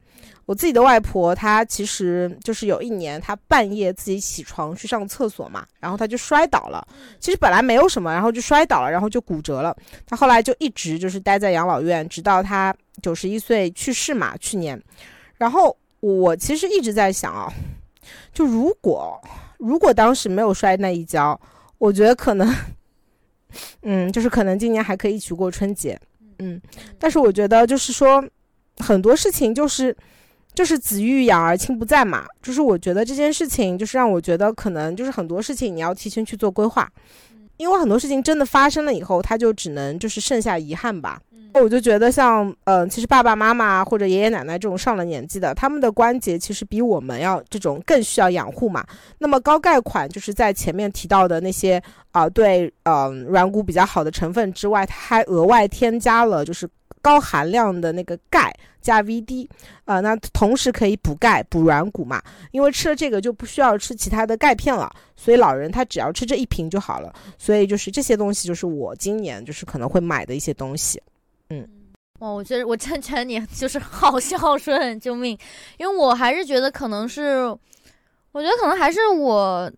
[0.47, 6.87] 我自己的外婆她其实就是有一年她半夜自己起床去上厕所嘛，然后她就摔倒了。
[7.19, 9.75] 其实本来没有什么，然后就摔倒了，然后就骨折了。
[10.07, 14.79] 她后来就一直就是待在养老院，直到她九十一岁去世嘛，去年。
[15.39, 15.75] 然后。
[16.05, 17.51] 我其实一直在想啊，
[18.31, 19.19] 就如果
[19.57, 21.41] 如果当时没有摔那一跤，
[21.79, 22.55] 我觉得可能，
[23.81, 25.99] 嗯，就是可能今年还可以一起过春节，
[26.41, 26.61] 嗯。
[26.99, 28.23] 但是我觉得就是说，
[28.81, 29.97] 很多事情就是
[30.53, 36.87] 就是子欲养而亲不在嘛，就是我觉得这件事情就是让我觉得可能就是很多事情你要提前去做规划，
[37.57, 41.21] 因为很多事情真的发生了以后，他就只能就是剩下遗憾吧。
[41.55, 48.85] 我就觉得像，嗯，其实爸爸妈妈或者爷爷奶奶这种上了年纪的，他们的关节其实比我们要这种更需要养护嘛。
[49.19, 51.81] 那么高钙款就是在前面提到的那些
[52.11, 56.69] 啊，对，嗯，软骨比较好的成分之外，它还额外添加了就是
[57.05, 58.51] 高含量的那个钙
[58.81, 59.47] 加 VD，
[59.85, 62.23] 啊，那同时可以补钙补软骨嘛。
[62.51, 67.13] 因为吃了这个就不需要吃其他的钙片了，所以老人他只要吃这一瓶就好了。
[67.37, 70.99] 所以就是这些东西就是我今年就是可能会买的一些东西。
[71.51, 71.69] 嗯，
[72.21, 75.37] 哇，我觉得我真觉得你就是好孝顺，救命！
[75.77, 77.45] 因为我还是觉得可能是，
[78.33, 79.71] 我觉得可能还是我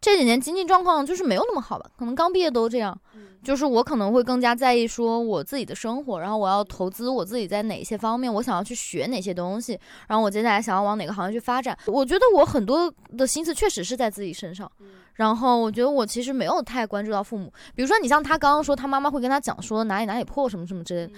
[0.00, 2.96] 这几年经济状况就是没有那么好吧，可能刚毕业都这样。
[3.42, 9.78] 就是我可能会更加在意说我自己的生活，然后我要投资我自己在哪些方面，我想要去学哪些东西，
[10.08, 11.76] 然后我接下来想要往哪个行业去发展。
[11.86, 14.68] 我觉得我很多的心思确实是在自己身上，
[15.14, 17.52] 然后我觉得我其实没有太关注到父母。
[17.76, 21.12] 比如说你像他刚刚说他妈妈会跟他讲说哪里哪里破什么什么之类，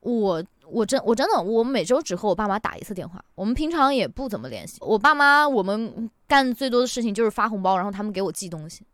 [0.00, 4.76] 我我真我真的我每周只和我爸妈打一次电话，我们平常也不怎么联系。
[4.80, 8.84] 我爸妈我们干最多的事情就是发红包，然后他们给我寄东西，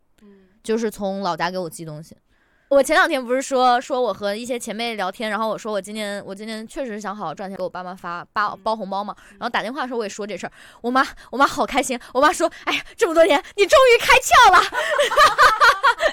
[0.63, 2.17] 就是从老家给我寄东西。
[2.71, 9.15] 我前两天不是说说我和一些前辈聊天，然后我说我今年我今年确实想好好赚钱给我爸妈发包包红包嘛。
[9.33, 14.59] 然后打电话的时候我也说这事儿，我妈我妈好开心，我妈说哎呀这么多年你终于开窍了，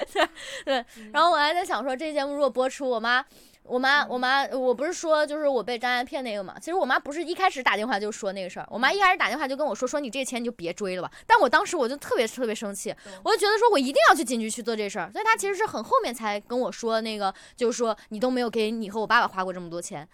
[0.12, 0.28] 对
[0.64, 0.84] 对。
[1.12, 3.24] 然后我还在想说这节目如果播出，我妈。
[3.64, 6.58] 我妈，我妈，我不是说就是我被张安骗那个嘛？
[6.58, 11.10] 其实我妈不是一开始打电话就说那个事儿，我妈一开始打电话就跟我说说你这钱你就别追了吧。
[11.26, 15.10] 但我当时我就特别特别生气，我就觉得说我一定要去警局去做这事儿。
[15.12, 20.06] 所以她其实是很后面才跟我说那个，就是说你都没有给你和我爸爸花过这么多钱，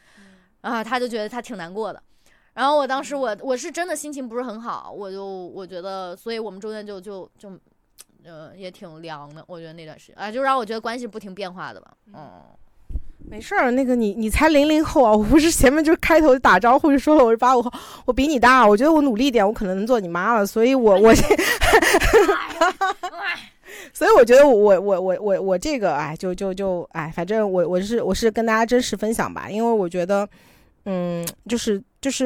[0.61, 2.03] 啊，她就觉得她挺难过的。
[2.53, 7.59] 然后我当时我我是真的心情不是很好，我就我觉得，所以我们中间就就就，
[8.25, 9.43] 呃，也挺凉的。
[9.47, 12.43] 我觉得那段时间，啊，就让我觉得关系不停变化的吧，嗯。
[13.31, 15.13] 没事儿，那个你你才零零后啊！
[15.13, 17.71] 我不是前面就开头打招呼就说了我是八五后，
[18.07, 20.47] 我比你大，我觉得我努力一点，我可能能做你妈了。
[20.47, 21.15] 所以我我，
[23.93, 30.29] 所以我觉得我我我我我这个哎，就就就哎，反正我我是我是跟大家真实分享吧，因为我觉得，
[30.87, 32.25] 嗯，就是就是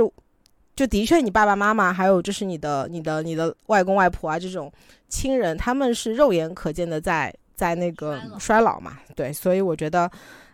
[0.77, 4.73] 就的确，你爸爸妈妈还有就是你的你的你的外公外婆啊这种
[5.09, 10.09] 亲人，他们是肉眼可见的在在那个衰老嘛，对，所以我觉得。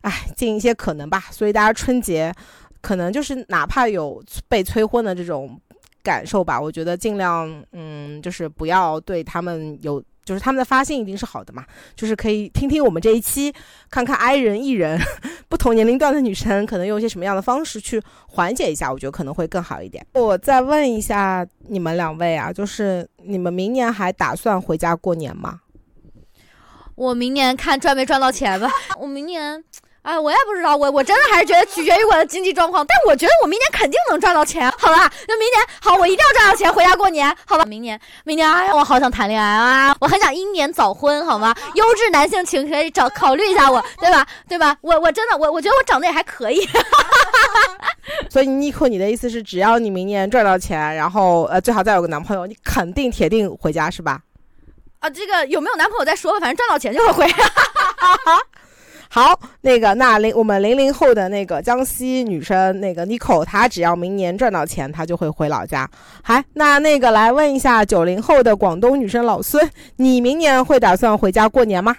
[0.08, 1.24] 哎，尽一些可能吧。
[1.30, 2.32] 所以大家春节，
[2.80, 5.60] 可能就是哪怕有被催婚的这种
[6.02, 11.64] 感受吧，我觉得尽量，嗯，就是不要对他们有，就是他们的发现一定是好的嘛。
[11.94, 13.52] 就是可以听听我们这一期，
[13.90, 14.98] 看看 I 人 E 人
[15.50, 20.06] 不同年龄段的女生可能用一些什么样的方式去缓解一下，我觉得可能会更好一点。
[20.14, 25.60] 我再问一下你们两位啊，就是你们明年还打算回家过年吗？
[26.94, 28.68] 我明年看赚没赚到钱吧。
[28.98, 29.62] 我明年。
[30.08, 32.82] 哎，我也不知道，我我真的还是觉得取决于我的经济状况。
[32.86, 35.12] 但我觉得我明年肯定能赚到钱，好吧？
[35.28, 37.64] 那明年好，我一定要赚到钱回家过年，好吧？
[37.66, 39.94] 明年，明年，哎呀，我好想谈恋爱啊！
[40.00, 41.54] 我很想英年早婚，好吗？
[41.74, 44.26] 优质男性，请可以找考虑一下我，对吧？
[44.48, 44.74] 对吧？
[44.80, 46.66] 我我真的，我我觉得我长得也还可以。
[48.32, 54.20] 所以妮蔻，你的意思是，只要你明年赚到钱，然后呃，最好再有个男朋友，你肯定铁定回家，是吧？
[55.00, 57.26] 啊，这个有没有男朋友再说吧，反正赚到钱就会回。
[59.10, 65.90] 好，那个那零我们零零后的那个江西女生那个 n i c o 她只要明年赚到钱，她就会回老家。
[66.22, 71.96] 好，那那个来问一下九零后的广东女生老孙，你明年会打算回家过年吗？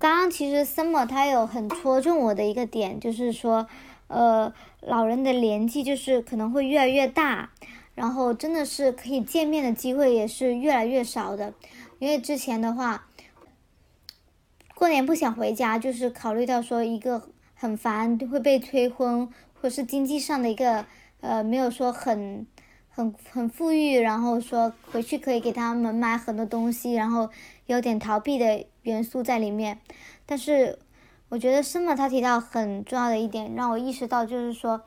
[0.00, 3.64] 刚刚其实 Summer 他有很戳中我的一个点，就是说，
[4.08, 7.48] 呃，老人的年纪就是可能会越来越大，
[7.94, 11.52] 然后真的是可以见面的机会也是越来越少的，
[12.00, 13.04] 因为之前的话。
[14.78, 17.20] 过年不想回家，就是考虑到说一个
[17.56, 19.28] 很烦会被催婚，
[19.60, 20.86] 或是经济上的一个
[21.20, 22.46] 呃没有说很
[22.88, 27.28] 很很富裕，然后说回去可以给他们买很多东西，然后
[27.66, 29.80] 有点逃避的元素在里面。
[30.24, 30.78] 但是
[31.28, 34.80] 我觉得生么他提到很重要的一点，让我意识到就是说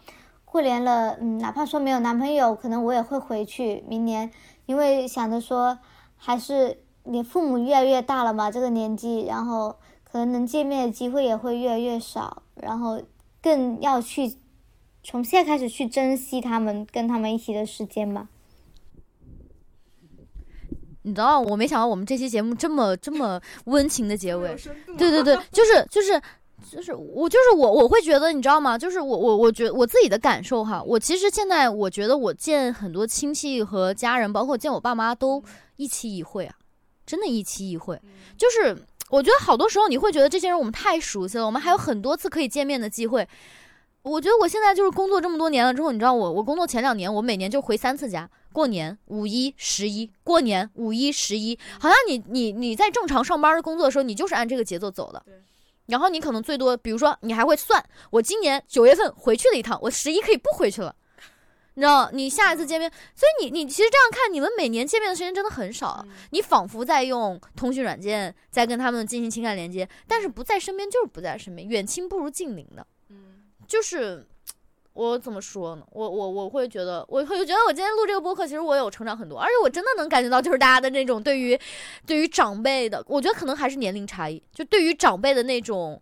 [0.45, 4.31] 过年了，嗯，哪怕说没有男朋友，可能我也会回去明年，
[4.67, 5.79] 因为想着说
[6.15, 6.77] 还是。
[7.03, 13.01] 你父母越来越大了嘛，这个年纪，然后可能能见面的机会也会越来越少，然后
[13.41, 14.35] 更要去
[15.03, 18.27] 从现在开始去珍惜他们跟他们一起的时间吧。
[21.03, 24.55] 你知道，我没想到我们这期节目这么这么温情的结尾。
[24.97, 26.21] 对对对， 就是就是
[26.69, 28.77] 就是我就是我我会觉得，你知道吗？
[28.77, 35.43] 就是我我我觉我自己的感受哈，我其实现在我觉得我见很多亲戚和家人，包括见我爸妈都
[35.77, 36.55] 一期一会啊。
[37.11, 38.01] 真的，一期一会，
[38.37, 38.73] 就是
[39.09, 43.27] 我觉得好多时候你会觉得这些人我们太熟悉了，我们还有很多次可以见面的机会。
[44.01, 55.21] 我觉得我现在就是工作这么多年了之后，你知道我我工作前两年我每年就回三次家，过年、五一、十一，过年、五一、十一，好像你你你在正常上班的工作的时候，你就是按这个节奏走的。
[55.87, 60.95] 然后你可能最多，比如说你还会算，我今年九月份回去了一趟，我十一可以不回去了。
[61.75, 66.05] 你知道，你下一次见面，所以你你其实这样看，你们每年见面的时间真的很少。
[66.31, 72.85] 你仿佛在用通讯软件在跟他们进行情感连接，但是不在身边就是不在身边，远亲不如近邻的。
[73.09, 74.27] 嗯，就是
[74.93, 75.83] 我怎么说呢？
[75.91, 81.57] 我我我会觉得，我会觉得我今天录这个播客，其实我有成长很多，而且我真的能感觉到，就是大家的那种对于
[82.05, 86.01] 对于长辈的，我觉得可能还是年龄差异，就对于长辈的那种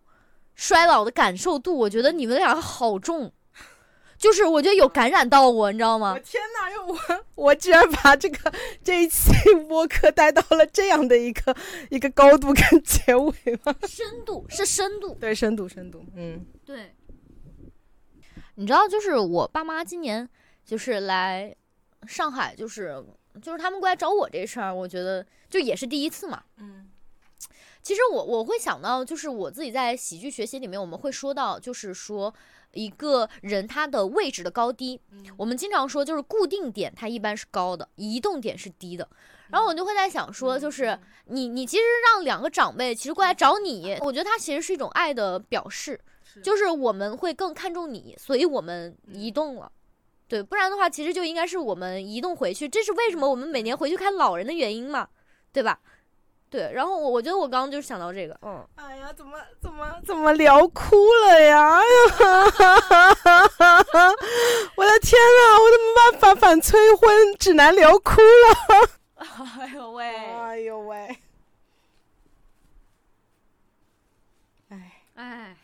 [0.56, 3.32] 衰老的感受度，我觉得你们俩好重，
[4.20, 6.12] 就是我觉得有感染到我，你知道吗？
[6.12, 6.84] 我天哪！
[6.86, 8.52] 我 我居然把这个
[8.84, 9.32] 这一期
[9.66, 11.56] 播客带到了这样的一个
[11.88, 13.32] 一个高度跟结尾
[13.64, 13.74] 吗？
[13.88, 16.94] 深度是深度，对，深度深度，嗯，对。
[18.56, 20.28] 你知道，就是我爸妈今年
[20.66, 21.56] 就是来
[22.06, 23.02] 上海，就是
[23.40, 26.42] 就是他们过来找我这事儿，我觉得就也是第一次嘛。
[26.58, 26.90] 嗯，
[27.82, 32.32] 其实我我会想到，就是我自己在喜剧学习里面，我们会说到，就是说
[32.72, 35.00] 一个人他的位置的高低，
[35.36, 39.08] 我们经常说就是固定点它一般是高的，移动点是低的。
[39.50, 41.82] 然后我就会在想说，就是你你其实
[42.12, 46.00] 让两个长辈其实过来找你，我觉得他其实是一种爱的表示。
[46.44, 49.72] 就是我们会更看重你，所以我们移动了，
[50.28, 52.68] 对，不然的话，其实就应该是我们移动回去。
[52.68, 55.08] 这是为什么我们每年回去看老人的原因嘛，
[55.52, 55.80] 对吧？
[56.50, 60.96] 对，然后我我觉得我刚刚就想到这个，嗯，哎呀，怎么怎么怎么聊哭
[61.28, 61.78] 了呀？
[61.78, 61.86] 哎呀，
[64.76, 68.90] 我的天呐，我怎么把反反催婚指南聊哭了？
[69.60, 71.16] 哎呦喂，哎呦喂，
[74.70, 75.56] 哎哎。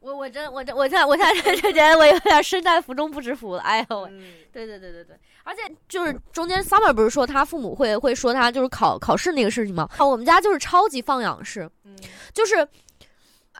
[0.00, 4.10] 我我真我真我现在我现在 觉得我有点身在福中不知福了，哎呦喂！
[4.50, 5.14] 对对对对对，
[5.44, 9.88] 而且就是中间 summer 不是说他父母会会说他就是考考试那个事情吗？
[9.98, 11.68] 我们家就是超级放养式，
[12.32, 12.66] 就是。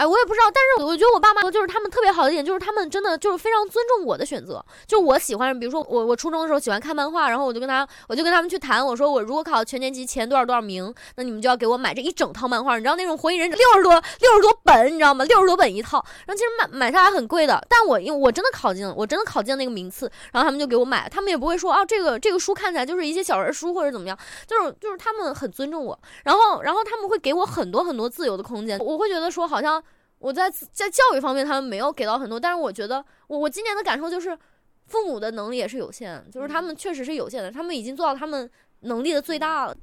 [0.01, 4.65] 哎，我也不知道，但是我觉得我爸妈就是他们特别好的一点，就是他们真的就是非常尊重我的选择。
[4.87, 12.79] 就我喜欢，比如说我我初中的时候喜欢看漫画，然后我就跟他，我就跟他们去谈，我说我如果考全年级前多少多少名，那你们就要给我买这一整套漫画。
[12.79, 15.23] 你知道那种火影忍者六十多六十多本，你知道吗？
[15.27, 17.63] 六十多本一套，然后其实买买下来很贵的。
[17.69, 29.83] 但我因为我真的考进了，我真的考进了那个名次，然后他们就给我买，他们也不会说啊这个这个书看起来就是一些小人书或者怎么样，就是就是他们很尊重我，然后然后他们会给我很多很多自由的空间，我会觉得说好像。
[30.21, 34.39] 我在在教育方面，他们没有给到很多，但是我觉得我我今年的感受就是，
[34.87, 38.49] 父母的能力也是有限，就是他们确实是有限的，他们已经做到他们
[38.81, 39.75] 能力的最大了。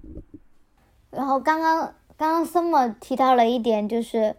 [1.09, 4.35] 然后刚刚刚刚 summer 提到了一点，就是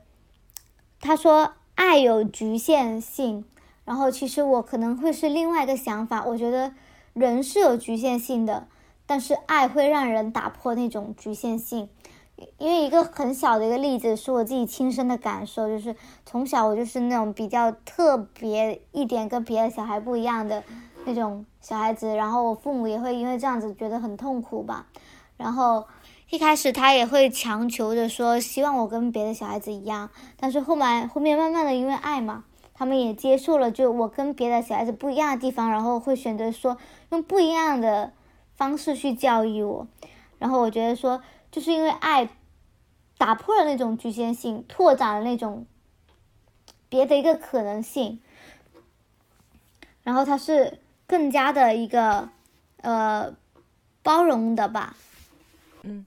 [1.01, 3.45] 他说爱有局限性，
[3.85, 6.73] 然后其实我可能会是另外一个想法，我觉得
[7.15, 8.69] 人是有局限性的，
[9.05, 11.89] 但是爱会让人打破那种局限性。
[12.59, 20.62] 因为一个很小的一个例子是我自己亲身的感受，就是从小我就是那种比较特别一点，跟别的小孩不一样的
[21.05, 24.86] 那种小孩子，然后我父母也会因为这样子觉得很痛苦吧。
[25.36, 25.84] 然后
[26.30, 36.76] 一开始他也会强求着说希望我跟别的小孩子一样，但是后来后面慢慢的因为爱嘛，他们也接受了就我跟别的小孩子不一样的地方，然后会选择说
[37.11, 38.12] 用不一样的
[38.57, 39.89] 方式去教育我。
[40.39, 41.20] 然后我觉得说。
[41.59, 42.29] 就是因为爱
[43.17, 45.67] 打破了那种局限性，拓展了那种
[46.89, 48.21] 别的一个可能性，
[50.05, 52.29] 然后它是更加的一个
[52.83, 53.35] 呃
[54.05, 54.97] 包容的吧。
[55.83, 56.07] 嗯，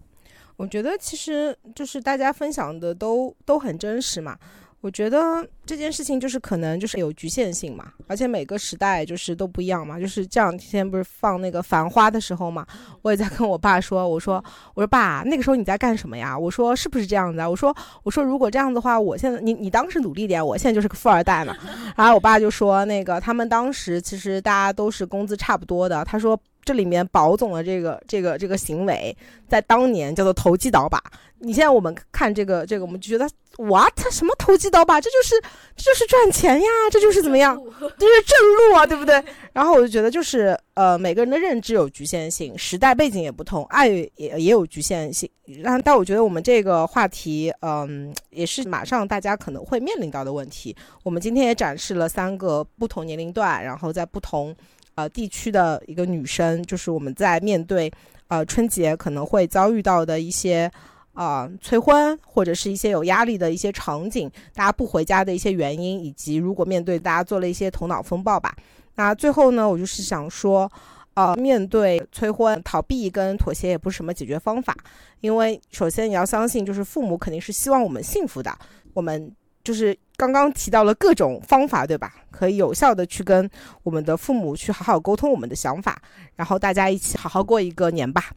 [0.55, 4.39] 我觉得其实就是大家分享的都都很真实嘛。
[4.81, 9.99] 我觉得这件事情就是可能就是有局限性嘛，而且每个时代就是都不一样嘛。
[9.99, 12.65] 就是这两天不是放那个《繁花》的时候嘛，
[13.03, 16.35] 我也在跟我爸说，我说我说爸，那个时候你在干什么呀？
[16.35, 17.47] 我说是不是这样子啊？
[17.47, 21.55] 我说我说如果这样的话，我现在你你当时努力点，我现在就是个富二代嘛。
[21.95, 26.39] 然后我爸就说那个他们当时其实大家都是工资差不多的，他说。
[26.63, 29.15] 这里面保总的这个这个这个行为，
[29.47, 31.01] 在当年叫做投机倒把。
[31.43, 35.01] 你现在我们看这个这个，我们就觉得 what 什么投机倒把？
[35.01, 35.33] 这就是
[35.75, 37.59] 这就是赚钱呀，这就是怎么样？
[37.97, 39.23] 这是正路啊，对不对？
[39.51, 45.27] 然后我就觉得就是呃，每个人的认知有局限性，时代背景也不同，爱也也有局限性。
[45.63, 50.75] 然但我觉得我们这个话题，嗯，也是马上大家可能会面临到的问题。
[51.03, 54.55] 我们今天也展示了三个不同年龄段，然后在不同。
[55.01, 57.91] 呃，地区的一个女生，就是我们在面对
[58.27, 60.71] 呃春节可能会遭遇到的一些
[61.13, 68.55] 啊催婚，或者是一些有压力的一些场景，大家不回家的一些原因，以及如果面对大家做了一些头脑风暴吧。
[68.93, 70.71] 那最后呢，我就是想说，
[71.15, 74.77] 呃，面对催婚，逃避跟妥协也不是什么解决方法，
[75.21, 78.55] 因为首先你要相信，就是父母肯定是希望我们幸福的，
[78.93, 79.31] 我们。
[79.63, 82.13] 就是刚刚提到了各种方法，对吧？
[82.29, 83.49] 可以有效的去跟
[83.83, 86.01] 我们的父母去好好沟通我们的想法，
[86.35, 88.31] 然后大家一起好好过一个年吧。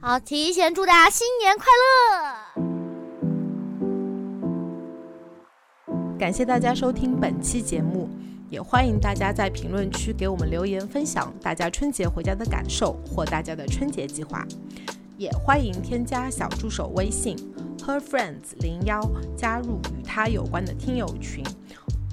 [0.00, 1.66] 好，提前祝大家新年快
[5.86, 6.16] 乐！
[6.18, 8.08] 感谢大家收听本期节目。
[8.50, 14.44] 也欢迎大家在评论区给我们留言，分享大家春节回家的感受或大家的春节计划。
[15.20, 17.36] 也欢迎添加小助手微信
[17.80, 18.98] her friends 零幺，
[19.36, 21.44] 加入与他有关的听友群，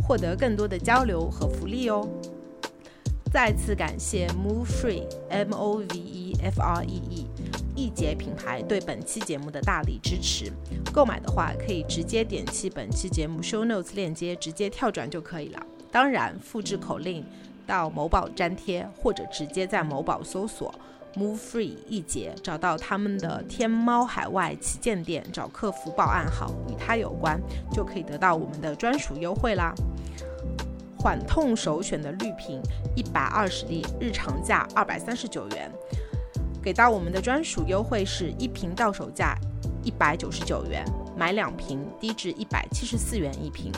[0.05, 2.05] 获得更多的交流和福利哦。
[3.31, 7.27] 再次感谢 Move Free M O V E F R E E
[7.77, 10.51] 易捷品牌对本期节目的大力支持。
[10.91, 15.65] 购买的话，可以直接点击本期节目 Show Notes 链接，直接跳转就可以了。
[15.89, 17.23] 当然，复制口令
[17.65, 20.75] 到某宝粘贴，或者直接在某宝搜索。
[21.15, 27.41] Move Free 易捷，找到他们的天猫海外旗舰店，找客服报暗号与它有关，
[27.71, 29.73] 就可以得到我们的专属优惠啦。
[30.99, 32.61] 缓痛首选的绿瓶，
[32.95, 35.71] 一百二十粒，日常价二百三十九元，
[36.61, 39.35] 给到我们的专属优惠是一瓶到手价
[39.83, 40.85] 一百九十九元，
[41.15, 43.71] 买两瓶低至一百七十四元一瓶。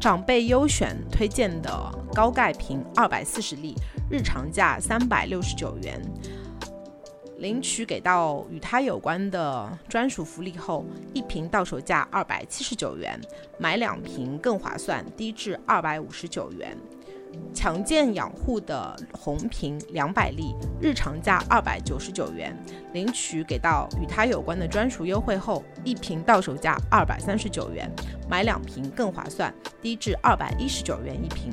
[0.00, 1.70] 长辈优选推荐的
[2.14, 3.74] 高钙瓶，二百四十粒。
[4.08, 6.00] 日常价三百六十九元，
[7.38, 13.20] 领取给到与它有关的专属福利后，一瓶到手价二百七十九元，
[13.58, 16.76] 买两瓶更划算，低至二百五十九元。
[17.52, 22.56] 强健养护的红瓶两百粒，日常价二百九十九元，
[22.92, 27.90] 领取给到与它有关的专属优惠后，一瓶到手价二百三十九元，
[28.30, 29.52] 买两瓶更划算，
[29.82, 31.52] 低至二百一十九元一瓶。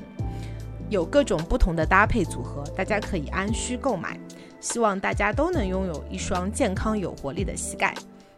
[0.94, 4.18] 有各种不同的搭配组合，大家可以按需购买。
[4.62, 7.94] 希望大家都能拥有一双健康有活力的膝盖。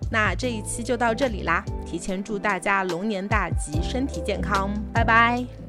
[0.09, 5.64] 那这一期就到这里啦，提前祝大家龙年大吉，身体健康，拜拜。